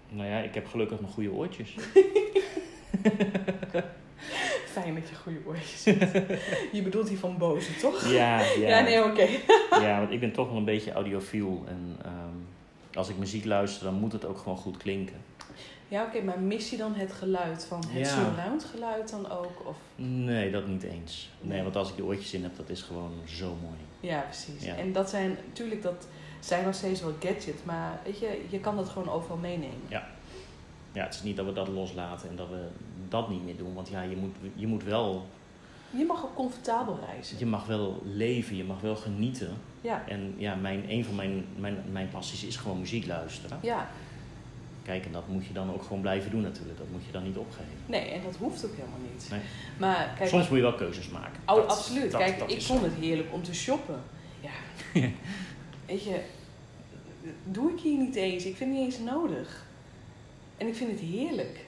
Nou 0.09 0.29
ja, 0.29 0.39
ik 0.39 0.55
heb 0.55 0.67
gelukkig 0.67 1.01
nog 1.01 1.13
goede 1.13 1.33
oortjes. 1.33 1.75
Fijn 4.73 4.95
dat 4.95 5.09
je 5.09 5.15
goede 5.15 5.39
oortjes 5.47 5.85
hebt. 5.85 6.43
je 6.73 6.83
bedoelt 6.83 7.07
die 7.09 7.19
van 7.19 7.39
Boze, 7.39 7.77
toch? 7.77 8.09
Ja, 8.09 8.41
ja. 8.41 8.69
Ja, 8.69 8.81
nee, 8.81 9.05
oké. 9.05 9.27
Ja, 9.85 9.99
want 9.99 10.11
ik 10.11 10.21
ben 10.21 10.33
toch 10.33 10.49
wel 10.49 10.57
een 10.57 10.65
beetje 10.65 10.93
audiofiel. 10.93 11.65
En 11.69 11.97
ehm, 12.05 12.97
als 12.99 13.09
ik 13.09 13.17
muziek 13.19 13.45
luister, 13.45 13.85
dan 13.85 13.95
moet 13.95 14.13
het 14.13 14.25
ook 14.25 14.39
gewoon 14.39 14.57
goed 14.59 14.77
klinken. 14.77 15.17
Ja, 15.89 16.05
oké, 16.05 16.23
maar 16.23 16.39
mis 16.39 16.71
je 16.71 16.77
dan 16.77 16.95
het 16.95 17.13
geluid 17.13 17.65
van 17.65 17.85
het 17.89 18.07
Ja. 18.09 18.15
surround 18.15 18.65
geluid 18.65 19.11
dan 19.11 19.31
ook? 19.31 19.67
Of... 19.69 19.77
Nee, 19.97 20.51
dat 20.51 20.67
niet 20.67 20.83
eens. 20.83 21.31
Nee, 21.41 21.53
Nee. 21.53 21.63
want 21.63 21.77
als 21.77 21.91
ik 21.91 21.97
de 21.97 22.05
oortjes 22.05 22.33
in 22.35 22.43
heb, 22.43 22.57
dat 22.57 22.69
is 22.69 22.83
gewoon 22.83 23.13
zo 23.25 23.47
mooi. 23.63 23.77
Ja, 24.13 24.21
precies. 24.21 24.65
Ja. 24.65 24.75
En 24.77 24.93
dat 24.93 25.11
zijn, 25.11 25.37
natuurlijk, 25.47 25.83
dat 25.83 26.07
zijn 26.41 26.65
nog 26.65 26.75
steeds 26.75 27.01
wel 27.01 27.13
gadgets, 27.21 27.63
maar 27.65 27.99
weet 28.05 28.19
je, 28.19 28.41
je 28.49 28.61
kan 28.61 28.77
dat 28.77 28.89
gewoon 28.89 29.11
overal 29.11 29.37
meenemen. 29.37 29.81
Ja, 29.89 30.09
het 31.03 31.15
is 31.15 31.23
niet 31.23 31.37
dat 31.37 31.47
we 31.47 31.53
dat 31.53 31.69
loslaten 31.69 32.29
en 32.29 32.37
dat 32.37 32.49
we 32.49 32.67
dat 33.09 33.29
niet 33.29 33.45
meer 33.45 33.57
doen. 33.57 33.75
Want 33.75 33.89
ja, 33.89 34.03
je 34.03 34.17
moet, 34.17 34.35
je 34.55 34.67
moet 34.67 34.85
wel, 34.85 35.27
Je 35.91 36.05
mag 36.05 36.25
ook 36.25 36.35
comfortabel 36.35 36.99
reizen. 37.11 37.39
je 37.39 37.47
mag 37.47 37.67
wel 37.67 38.03
leven, 38.05 38.57
je 38.57 38.65
mag 38.65 38.81
wel 38.81 38.97
genieten. 38.97 39.53
Ja, 39.81 40.05
En 40.09 40.35
ja, 40.37 40.55
mijn, 40.55 40.85
een 40.91 41.05
van 41.05 41.15
mijn, 41.15 41.45
mijn, 41.57 41.77
mijn 41.93 42.09
passies 42.09 42.45
is 42.45 42.57
gewoon 42.57 42.79
muziek 42.79 43.07
luisteren. 43.07 43.59
ja. 43.63 43.89
Kijk, 44.83 45.05
en 45.07 45.13
dat 45.13 45.29
moet 45.29 45.47
je 45.47 45.53
dan 45.53 45.73
ook 45.73 45.83
gewoon 45.83 46.01
blijven 46.01 46.31
doen 46.31 46.41
natuurlijk. 46.41 46.79
Dat 46.79 46.87
moet 46.93 47.05
je 47.07 47.13
dan 47.13 47.23
niet 47.23 47.37
opgeven. 47.37 47.73
Nee, 47.87 48.11
en 48.11 48.23
dat 48.23 48.37
hoeft 48.37 48.65
ook 48.67 48.75
helemaal 48.77 48.99
niet. 49.13 49.27
Nee. 49.31 49.41
Maar 49.79 50.15
kijk, 50.17 50.29
Soms 50.29 50.49
moet 50.49 50.57
je 50.57 50.63
wel 50.63 50.75
keuzes 50.75 51.09
maken. 51.09 51.41
Oh, 51.47 51.55
Dat- 51.57 51.67
absoluut. 51.71 52.11
dat- 52.11 52.21
Kijk, 52.21 52.39
dat 52.39 52.51
ik 52.51 52.63
vond 52.63 52.81
zo. 52.81 52.85
het 52.85 52.95
heerlijk 52.95 53.29
om 53.33 53.43
te 53.43 53.55
shoppen. 53.55 54.01
Ja. 54.41 54.51
Weet 55.87 56.05
je, 56.05 56.21
doe 57.45 57.71
ik 57.73 57.81
hier 57.81 57.99
niet 57.99 58.15
eens. 58.15 58.45
Ik 58.45 58.57
vind 58.57 58.71
het 58.71 58.79
niet 58.81 58.93
eens 58.95 58.99
nodig. 59.11 59.64
En 60.57 60.67
ik 60.67 60.75
vind 60.75 60.91
het 60.91 61.01
heerlijk. 61.01 61.65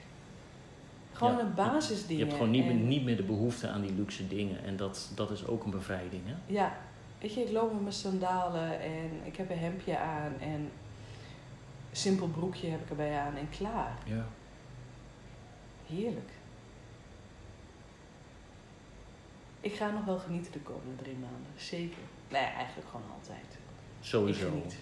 Gewoon 1.13 1.37
Ja, 1.37 1.39
een 1.39 1.53
basisding. 1.53 2.19
Je 2.19 2.25
hebt 2.25 2.37
gewoon 2.37 2.51
niet, 2.51 2.65
meer, 2.65 2.73
niet 2.75 3.03
meer 3.03 3.17
de 3.17 3.23
behoefte 3.23 3.67
aan 3.67 3.81
die 3.81 3.93
luxe 3.93 4.27
dingen. 4.27 4.63
En 4.63 4.77
dat, 4.77 5.11
dat 5.15 5.31
is 5.31 5.45
ook 5.47 5.63
een 5.63 5.71
bevrijding, 5.71 6.21
hè? 6.25 6.33
Ja, 6.45 6.77
weet 7.21 7.33
je, 7.33 7.41
ik 7.41 7.51
loop 7.51 7.71
met 7.71 7.81
mijn 7.81 7.93
sandalen 7.93 8.81
en 8.81 9.11
ik 9.23 9.35
heb 9.35 9.49
een 9.49 9.57
hemdje 9.57 9.97
aan 9.97 10.33
en 10.39 10.71
simpel 11.91 12.27
broekje 12.27 12.69
heb 12.69 12.81
ik 12.81 12.89
erbij 12.89 13.17
aan 13.19 13.35
en 13.35 13.49
klaar. 13.49 13.97
Ja. 14.05 14.25
Heerlijk. 15.87 16.29
Ik 19.61 19.73
ga 19.73 19.89
nog 19.91 20.05
wel 20.05 20.17
genieten 20.17 20.51
de 20.51 20.59
komende 20.59 21.03
drie 21.03 21.15
maanden. 21.15 21.51
Zeker. 21.55 21.97
Nee, 22.29 22.41
eigenlijk 22.41 22.87
gewoon 22.91 23.05
altijd. 23.19 23.45
Ik 23.53 24.05
Sowieso. 24.05 24.49
geniet. 24.49 24.75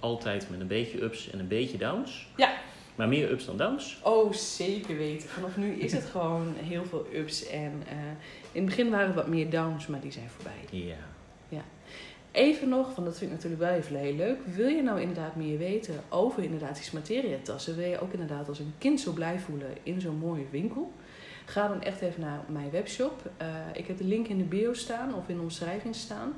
Altijd 0.00 0.50
met 0.50 0.60
een 0.60 0.66
beetje 0.66 1.02
ups 1.02 1.30
en 1.30 1.38
een 1.38 1.48
beetje 1.48 1.78
downs. 1.78 2.28
Ja. 2.36 2.52
Maar 2.94 3.08
meer 3.08 3.30
ups 3.30 3.44
dan 3.44 3.56
downs. 3.56 3.98
Oh, 4.02 4.32
zeker 4.32 4.96
weten. 4.96 5.28
Vanaf 5.28 5.56
nu 5.56 5.72
is 5.72 5.92
het 5.92 6.04
gewoon 6.04 6.54
heel 6.56 6.84
veel 6.84 7.06
ups. 7.14 7.46
En 7.46 7.82
eh, 7.88 7.96
in 8.52 8.60
het 8.60 8.64
begin 8.64 8.90
waren 8.90 9.08
er 9.08 9.14
wat 9.14 9.28
meer 9.28 9.50
downs, 9.50 9.86
maar 9.86 10.00
die 10.00 10.12
zijn 10.12 10.28
voorbij. 10.28 10.78
Ja. 10.78 10.96
Even 12.34 12.68
nog, 12.68 12.94
want 12.94 13.06
dat 13.06 13.18
vind 13.18 13.30
ik 13.30 13.36
natuurlijk 13.36 13.62
wel 13.62 13.72
even 13.72 13.96
heel 13.96 14.14
leuk. 14.14 14.38
Wil 14.46 14.68
je 14.68 14.82
nou 14.82 15.00
inderdaad 15.00 15.36
meer 15.36 15.58
weten 15.58 15.94
over 16.08 16.42
inderdaad 16.42 16.76
die 16.82 16.92
materiatassen? 16.92 17.76
Wil 17.76 17.88
je 17.88 18.00
ook 18.00 18.12
inderdaad 18.12 18.48
als 18.48 18.58
een 18.58 18.74
kind 18.78 19.00
zo 19.00 19.12
blij 19.12 19.38
voelen 19.38 19.70
in 19.82 20.00
zo'n 20.00 20.16
mooie 20.16 20.44
winkel? 20.50 20.92
Ga 21.44 21.68
dan 21.68 21.82
echt 21.82 22.00
even 22.00 22.20
naar 22.20 22.40
mijn 22.48 22.70
webshop. 22.70 23.30
Eh, 23.36 23.46
ik 23.72 23.86
heb 23.86 23.98
de 23.98 24.04
link 24.04 24.28
in 24.28 24.38
de 24.38 24.44
bio 24.44 24.72
staan 24.72 25.14
of 25.14 25.28
in 25.28 25.36
de 25.36 25.42
omschrijving 25.42 25.94
staan. 25.94 26.34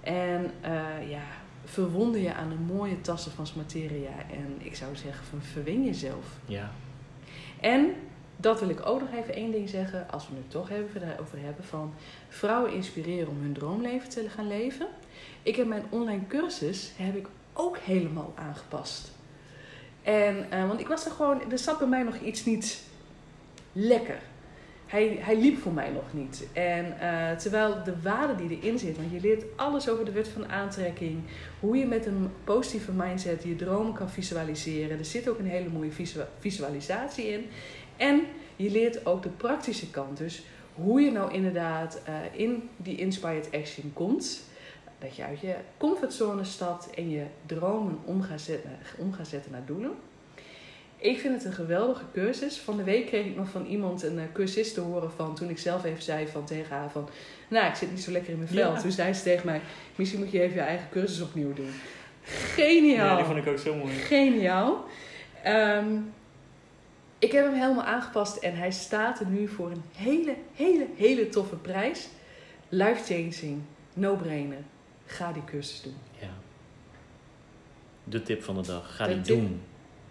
En 0.00 0.50
eh, 0.60 1.10
ja, 1.10 1.22
verwonder 1.64 2.20
je 2.20 2.34
aan 2.34 2.48
de 2.48 2.72
mooie 2.74 3.00
tassen 3.00 3.32
van 3.32 3.46
Smateria. 3.46 4.12
En 4.30 4.56
ik 4.58 4.76
zou 4.76 4.96
zeggen, 4.96 5.26
van 5.26 5.42
verwen 5.42 5.84
jezelf. 5.84 6.38
Ja. 6.46 6.70
En 7.60 7.94
dat 8.36 8.60
wil 8.60 8.68
ik 8.68 8.86
ook 8.86 9.00
nog 9.00 9.12
even 9.12 9.34
één 9.34 9.50
ding 9.50 9.68
zeggen, 9.68 10.10
als 10.10 10.28
we 10.28 10.34
het 10.34 10.50
toch 10.50 10.70
even 10.70 11.00
daarover 11.00 11.38
hebben, 11.38 11.64
van 11.64 11.94
vrouwen 12.28 12.72
inspireren 12.72 13.28
om 13.28 13.40
hun 13.40 13.52
droomleven 13.52 14.08
te 14.08 14.28
gaan 14.28 14.48
leven. 14.48 14.86
Ik 15.42 15.56
heb 15.56 15.66
mijn 15.66 15.84
online 15.90 16.26
cursus 16.26 16.92
heb 16.96 17.16
ik 17.16 17.26
ook 17.52 17.78
helemaal 17.78 18.32
aangepast. 18.34 19.12
En, 20.02 20.50
eh, 20.50 20.66
want 20.66 20.80
ik 20.80 20.88
was 20.88 21.04
er 21.04 21.10
gewoon, 21.10 21.50
er 21.50 21.58
zat 21.58 21.78
bij 21.78 21.88
mij 21.88 22.02
nog 22.02 22.18
iets 22.20 22.44
niet 22.44 22.82
lekker. 23.72 24.18
Hij, 24.94 25.18
hij 25.20 25.36
liep 25.36 25.58
voor 25.58 25.72
mij 25.72 25.90
nog 25.90 26.12
niet. 26.12 26.46
En 26.52 27.00
eh, 27.00 27.36
terwijl 27.36 27.84
de 27.84 28.00
waarde 28.02 28.46
die 28.46 28.58
erin 28.60 28.78
zit, 28.78 28.96
want 28.96 29.10
je 29.10 29.20
leert 29.20 29.44
alles 29.56 29.88
over 29.88 30.04
de 30.04 30.12
wet 30.12 30.28
van 30.28 30.48
aantrekking, 30.48 31.22
hoe 31.60 31.76
je 31.76 31.86
met 31.86 32.06
een 32.06 32.30
positieve 32.44 32.92
mindset 32.92 33.42
je 33.42 33.56
dromen 33.56 33.92
kan 33.92 34.10
visualiseren. 34.10 34.98
Er 34.98 35.04
zit 35.04 35.28
ook 35.28 35.38
een 35.38 35.46
hele 35.46 35.68
mooie 35.68 35.92
visu- 35.92 36.24
visualisatie 36.38 37.24
in. 37.26 37.46
En 37.96 38.20
je 38.56 38.70
leert 38.70 39.06
ook 39.06 39.22
de 39.22 39.28
praktische 39.28 39.90
kant. 39.90 40.18
Dus 40.18 40.44
hoe 40.74 41.00
je 41.00 41.10
nou 41.10 41.32
inderdaad 41.32 42.00
eh, 42.04 42.14
in 42.40 42.68
die 42.76 42.96
inspired 42.96 43.48
action 43.52 43.92
komt. 43.92 44.42
Dat 44.98 45.16
je 45.16 45.24
uit 45.24 45.40
je 45.40 45.54
comfortzone 45.76 46.44
stapt 46.44 46.90
en 46.90 47.10
je 47.10 47.24
dromen 47.46 47.98
om 48.04 48.24
zetten, 48.36 48.70
om 48.98 49.12
gaat 49.12 49.28
zetten 49.28 49.52
naar 49.52 49.66
doelen. 49.66 49.92
Ik 51.04 51.18
vind 51.20 51.34
het 51.34 51.44
een 51.44 51.52
geweldige 51.52 52.04
cursus. 52.12 52.58
Van 52.58 52.76
de 52.76 52.82
week 52.82 53.06
kreeg 53.06 53.26
ik 53.26 53.36
nog 53.36 53.48
van 53.48 53.66
iemand 53.66 54.02
een 54.02 54.18
eh, 54.18 54.24
cursist 54.32 54.74
te 54.74 54.80
horen 54.80 55.10
van 55.12 55.34
toen 55.34 55.48
ik 55.48 55.58
zelf 55.58 55.84
even 55.84 56.02
zei 56.02 56.26
van 56.26 56.44
tegen 56.44 56.76
haar 56.76 56.90
van, 56.90 57.08
nou 57.48 57.66
ik 57.66 57.74
zit 57.74 57.90
niet 57.90 58.02
zo 58.02 58.10
lekker 58.12 58.32
in 58.32 58.38
mijn 58.38 58.50
vel. 58.50 58.72
Ja. 58.72 58.80
Toen 58.80 58.90
zei 58.92 59.12
ze 59.12 59.22
tegen 59.22 59.46
mij, 59.46 59.60
misschien 59.94 60.20
moet 60.20 60.30
je 60.30 60.40
even 60.40 60.54
je 60.54 60.60
eigen 60.62 60.88
cursus 60.90 61.20
opnieuw 61.20 61.52
doen. 61.52 61.70
Geniaal. 62.22 63.06
ja, 63.06 63.16
die 63.16 63.24
vond 63.24 63.36
ik 63.38 63.46
ook 63.46 63.58
zo 63.58 63.74
mooi. 63.74 63.92
Geniaal. 63.92 64.84
Ehm, 65.42 65.96
ik 67.18 67.32
heb 67.32 67.44
hem 67.44 67.54
helemaal 67.54 67.84
aangepast 67.84 68.36
en 68.36 68.54
hij 68.56 68.70
staat 68.70 69.20
er 69.20 69.26
nu 69.26 69.48
voor 69.48 69.70
een 69.70 69.82
hele, 69.94 70.34
hele, 70.54 70.86
hele 70.96 71.28
toffe 71.28 71.56
prijs. 71.56 72.08
Life-changing, 72.68 73.60
no-brainer. 73.94 74.62
Ga 75.06 75.32
die 75.32 75.44
cursus 75.44 75.82
doen. 75.82 75.96
Ja. 76.20 76.30
De 78.04 78.22
tip 78.22 78.42
van 78.42 78.54
de 78.54 78.66
dag. 78.66 78.96
Ga 78.96 79.06
De 79.06 79.14
die 79.14 79.22
tip. 79.22 79.36
doen. 79.36 79.60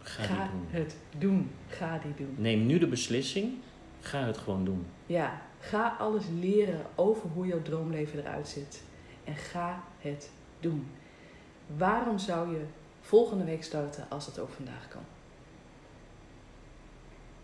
Ga, 0.04 0.24
Ga 0.24 0.44
die 0.44 0.52
doen. 0.52 0.68
het 0.70 0.96
doen. 1.18 1.52
Ga 1.68 1.98
die 1.98 2.14
doen. 2.26 2.36
Neem 2.38 2.66
nu 2.66 2.78
de 2.78 2.88
beslissing. 2.88 3.54
Ga 4.00 4.20
het 4.26 4.38
gewoon 4.38 4.66
doen. 4.66 4.86
Ja, 5.06 5.42
ga 5.60 5.96
alles 6.00 6.24
leren 6.40 6.82
over 6.96 7.30
hoe 7.30 7.46
jouw 7.48 7.62
droomleven 7.62 8.20
eruit 8.20 8.48
ziet. 8.48 8.84
En 9.24 9.36
ga 9.36 9.84
het 10.00 10.30
doen. 10.60 10.88
Waarom 11.78 12.18
zou 12.18 12.52
je 12.52 12.66
volgende 13.02 13.44
week 13.44 13.64
starten 13.64 14.06
als 14.10 14.26
het 14.26 14.40
ook 14.40 14.50
vandaag 14.50 14.88
kan? 14.88 15.02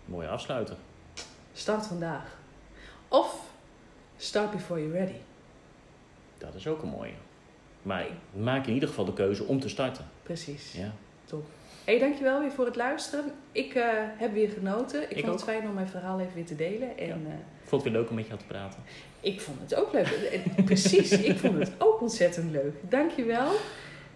Mooi 0.06 0.28
afsluiten. 0.28 0.78
Start 1.54 1.86
vandaag. 1.86 2.38
Of 3.08 3.50
start 4.17 4.52
before 4.52 4.80
you're 4.82 4.98
ready. 4.98 5.17
Dat 6.38 6.56
is 6.56 6.67
ook 6.67 6.82
een 6.82 6.89
mooie. 6.89 7.13
Maar 7.82 8.08
maak 8.34 8.67
in 8.67 8.74
ieder 8.74 8.89
geval 8.89 9.06
de 9.06 9.13
keuze 9.13 9.43
om 9.43 9.60
te 9.60 9.69
starten. 9.69 10.06
Precies. 10.24 10.72
Ja. 10.74 10.91
Hey, 11.89 11.99
dankjewel 11.99 12.39
weer 12.39 12.52
voor 12.52 12.65
het 12.65 12.75
luisteren. 12.75 13.25
Ik 13.52 13.73
eh, 13.73 13.84
heb 14.17 14.34
weer 14.34 14.49
genoten. 14.49 15.02
Ik, 15.04 15.10
Ik 15.10 15.15
vond 15.15 15.28
ook. 15.28 15.34
het 15.34 15.43
fijn 15.43 15.67
om 15.67 15.73
mijn 15.73 15.88
verhaal 15.88 16.19
even 16.19 16.32
weer 16.36 16.45
te 16.45 16.56
delen. 16.56 16.97
En 16.97 17.08
Ja. 17.08 17.13
eh, 17.13 17.34
Ik 17.62 17.67
vond 17.67 17.84
het 17.84 17.91
weer 17.91 18.02
leuk 18.02 18.10
om 18.10 18.15
met 18.15 18.28
jou 18.28 18.39
te 18.39 18.45
praten. 18.45 18.80
ik 19.19 19.41
vond 19.41 19.60
het 19.60 19.75
ook 19.75 19.93
leuk. 19.93 20.06
Eh, 20.08 20.65
Precies, 20.65 21.12
ik 21.12 21.38
vond 21.38 21.60
het 21.60 21.71
ook 21.78 22.02
ontzettend 22.02 22.52
leuk. 22.52 22.73
Dankjewel. 22.89 23.52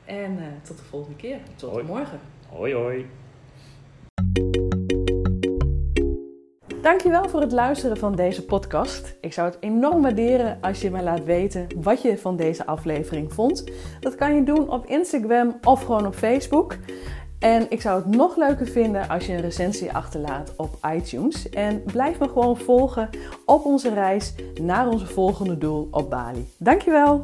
En 0.06 0.38
tot 0.64 0.78
de 0.78 0.84
volgende 0.84 1.18
keer. 1.18 1.38
Tot 1.56 1.72
Hoi. 1.72 1.84
morgen. 1.84 2.20
Hoi 2.50 2.74
hoi. 2.74 3.06
Dankjewel 6.82 7.30
voor 7.30 7.42
het 7.42 7.52
luisteren 7.52 7.98
van 7.98 8.16
deze 8.16 8.46
podcast. 8.46 9.16
Ik 9.22 9.34
zou 9.34 9.48
het 9.50 9.58
enorm 9.60 10.02
waarderen 10.02 10.58
als 10.62 10.82
je 10.82 10.92
mij 10.92 11.04
laat 11.04 11.24
weten 11.24 11.68
wat 11.76 12.02
je 12.02 12.18
van 12.18 12.36
deze 12.38 12.66
aflevering 12.66 13.34
vond. 13.34 13.64
Dat 14.00 14.16
kan 14.16 14.36
je 14.36 14.44
doen 14.44 14.70
op 14.70 14.86
Instagram 14.86 15.58
of 15.62 15.84
gewoon 15.84 16.06
op 16.06 16.16
Facebook. 16.16 16.78
En 17.44 17.66
ik 17.70 17.82
zou 17.82 18.02
het 18.02 18.16
nog 18.16 18.38
leuker 18.38 18.68
vinden 18.68 19.10
als 19.10 19.26
je 19.26 19.34
een 19.34 19.42
recensie 19.42 19.94
achterlaat 19.94 20.54
op 20.58 20.78
iTunes. 20.96 21.50
En 21.50 21.84
blijf 21.84 22.20
me 22.20 22.28
gewoon 22.28 22.58
volgen 22.58 23.10
op 23.46 23.66
onze 23.66 23.94
reis 23.94 24.34
naar 24.62 24.88
onze 24.88 25.06
volgende 25.06 25.58
doel 25.58 25.88
op 25.92 26.10
Bali. 26.10 26.48
Dankjewel! 26.58 27.22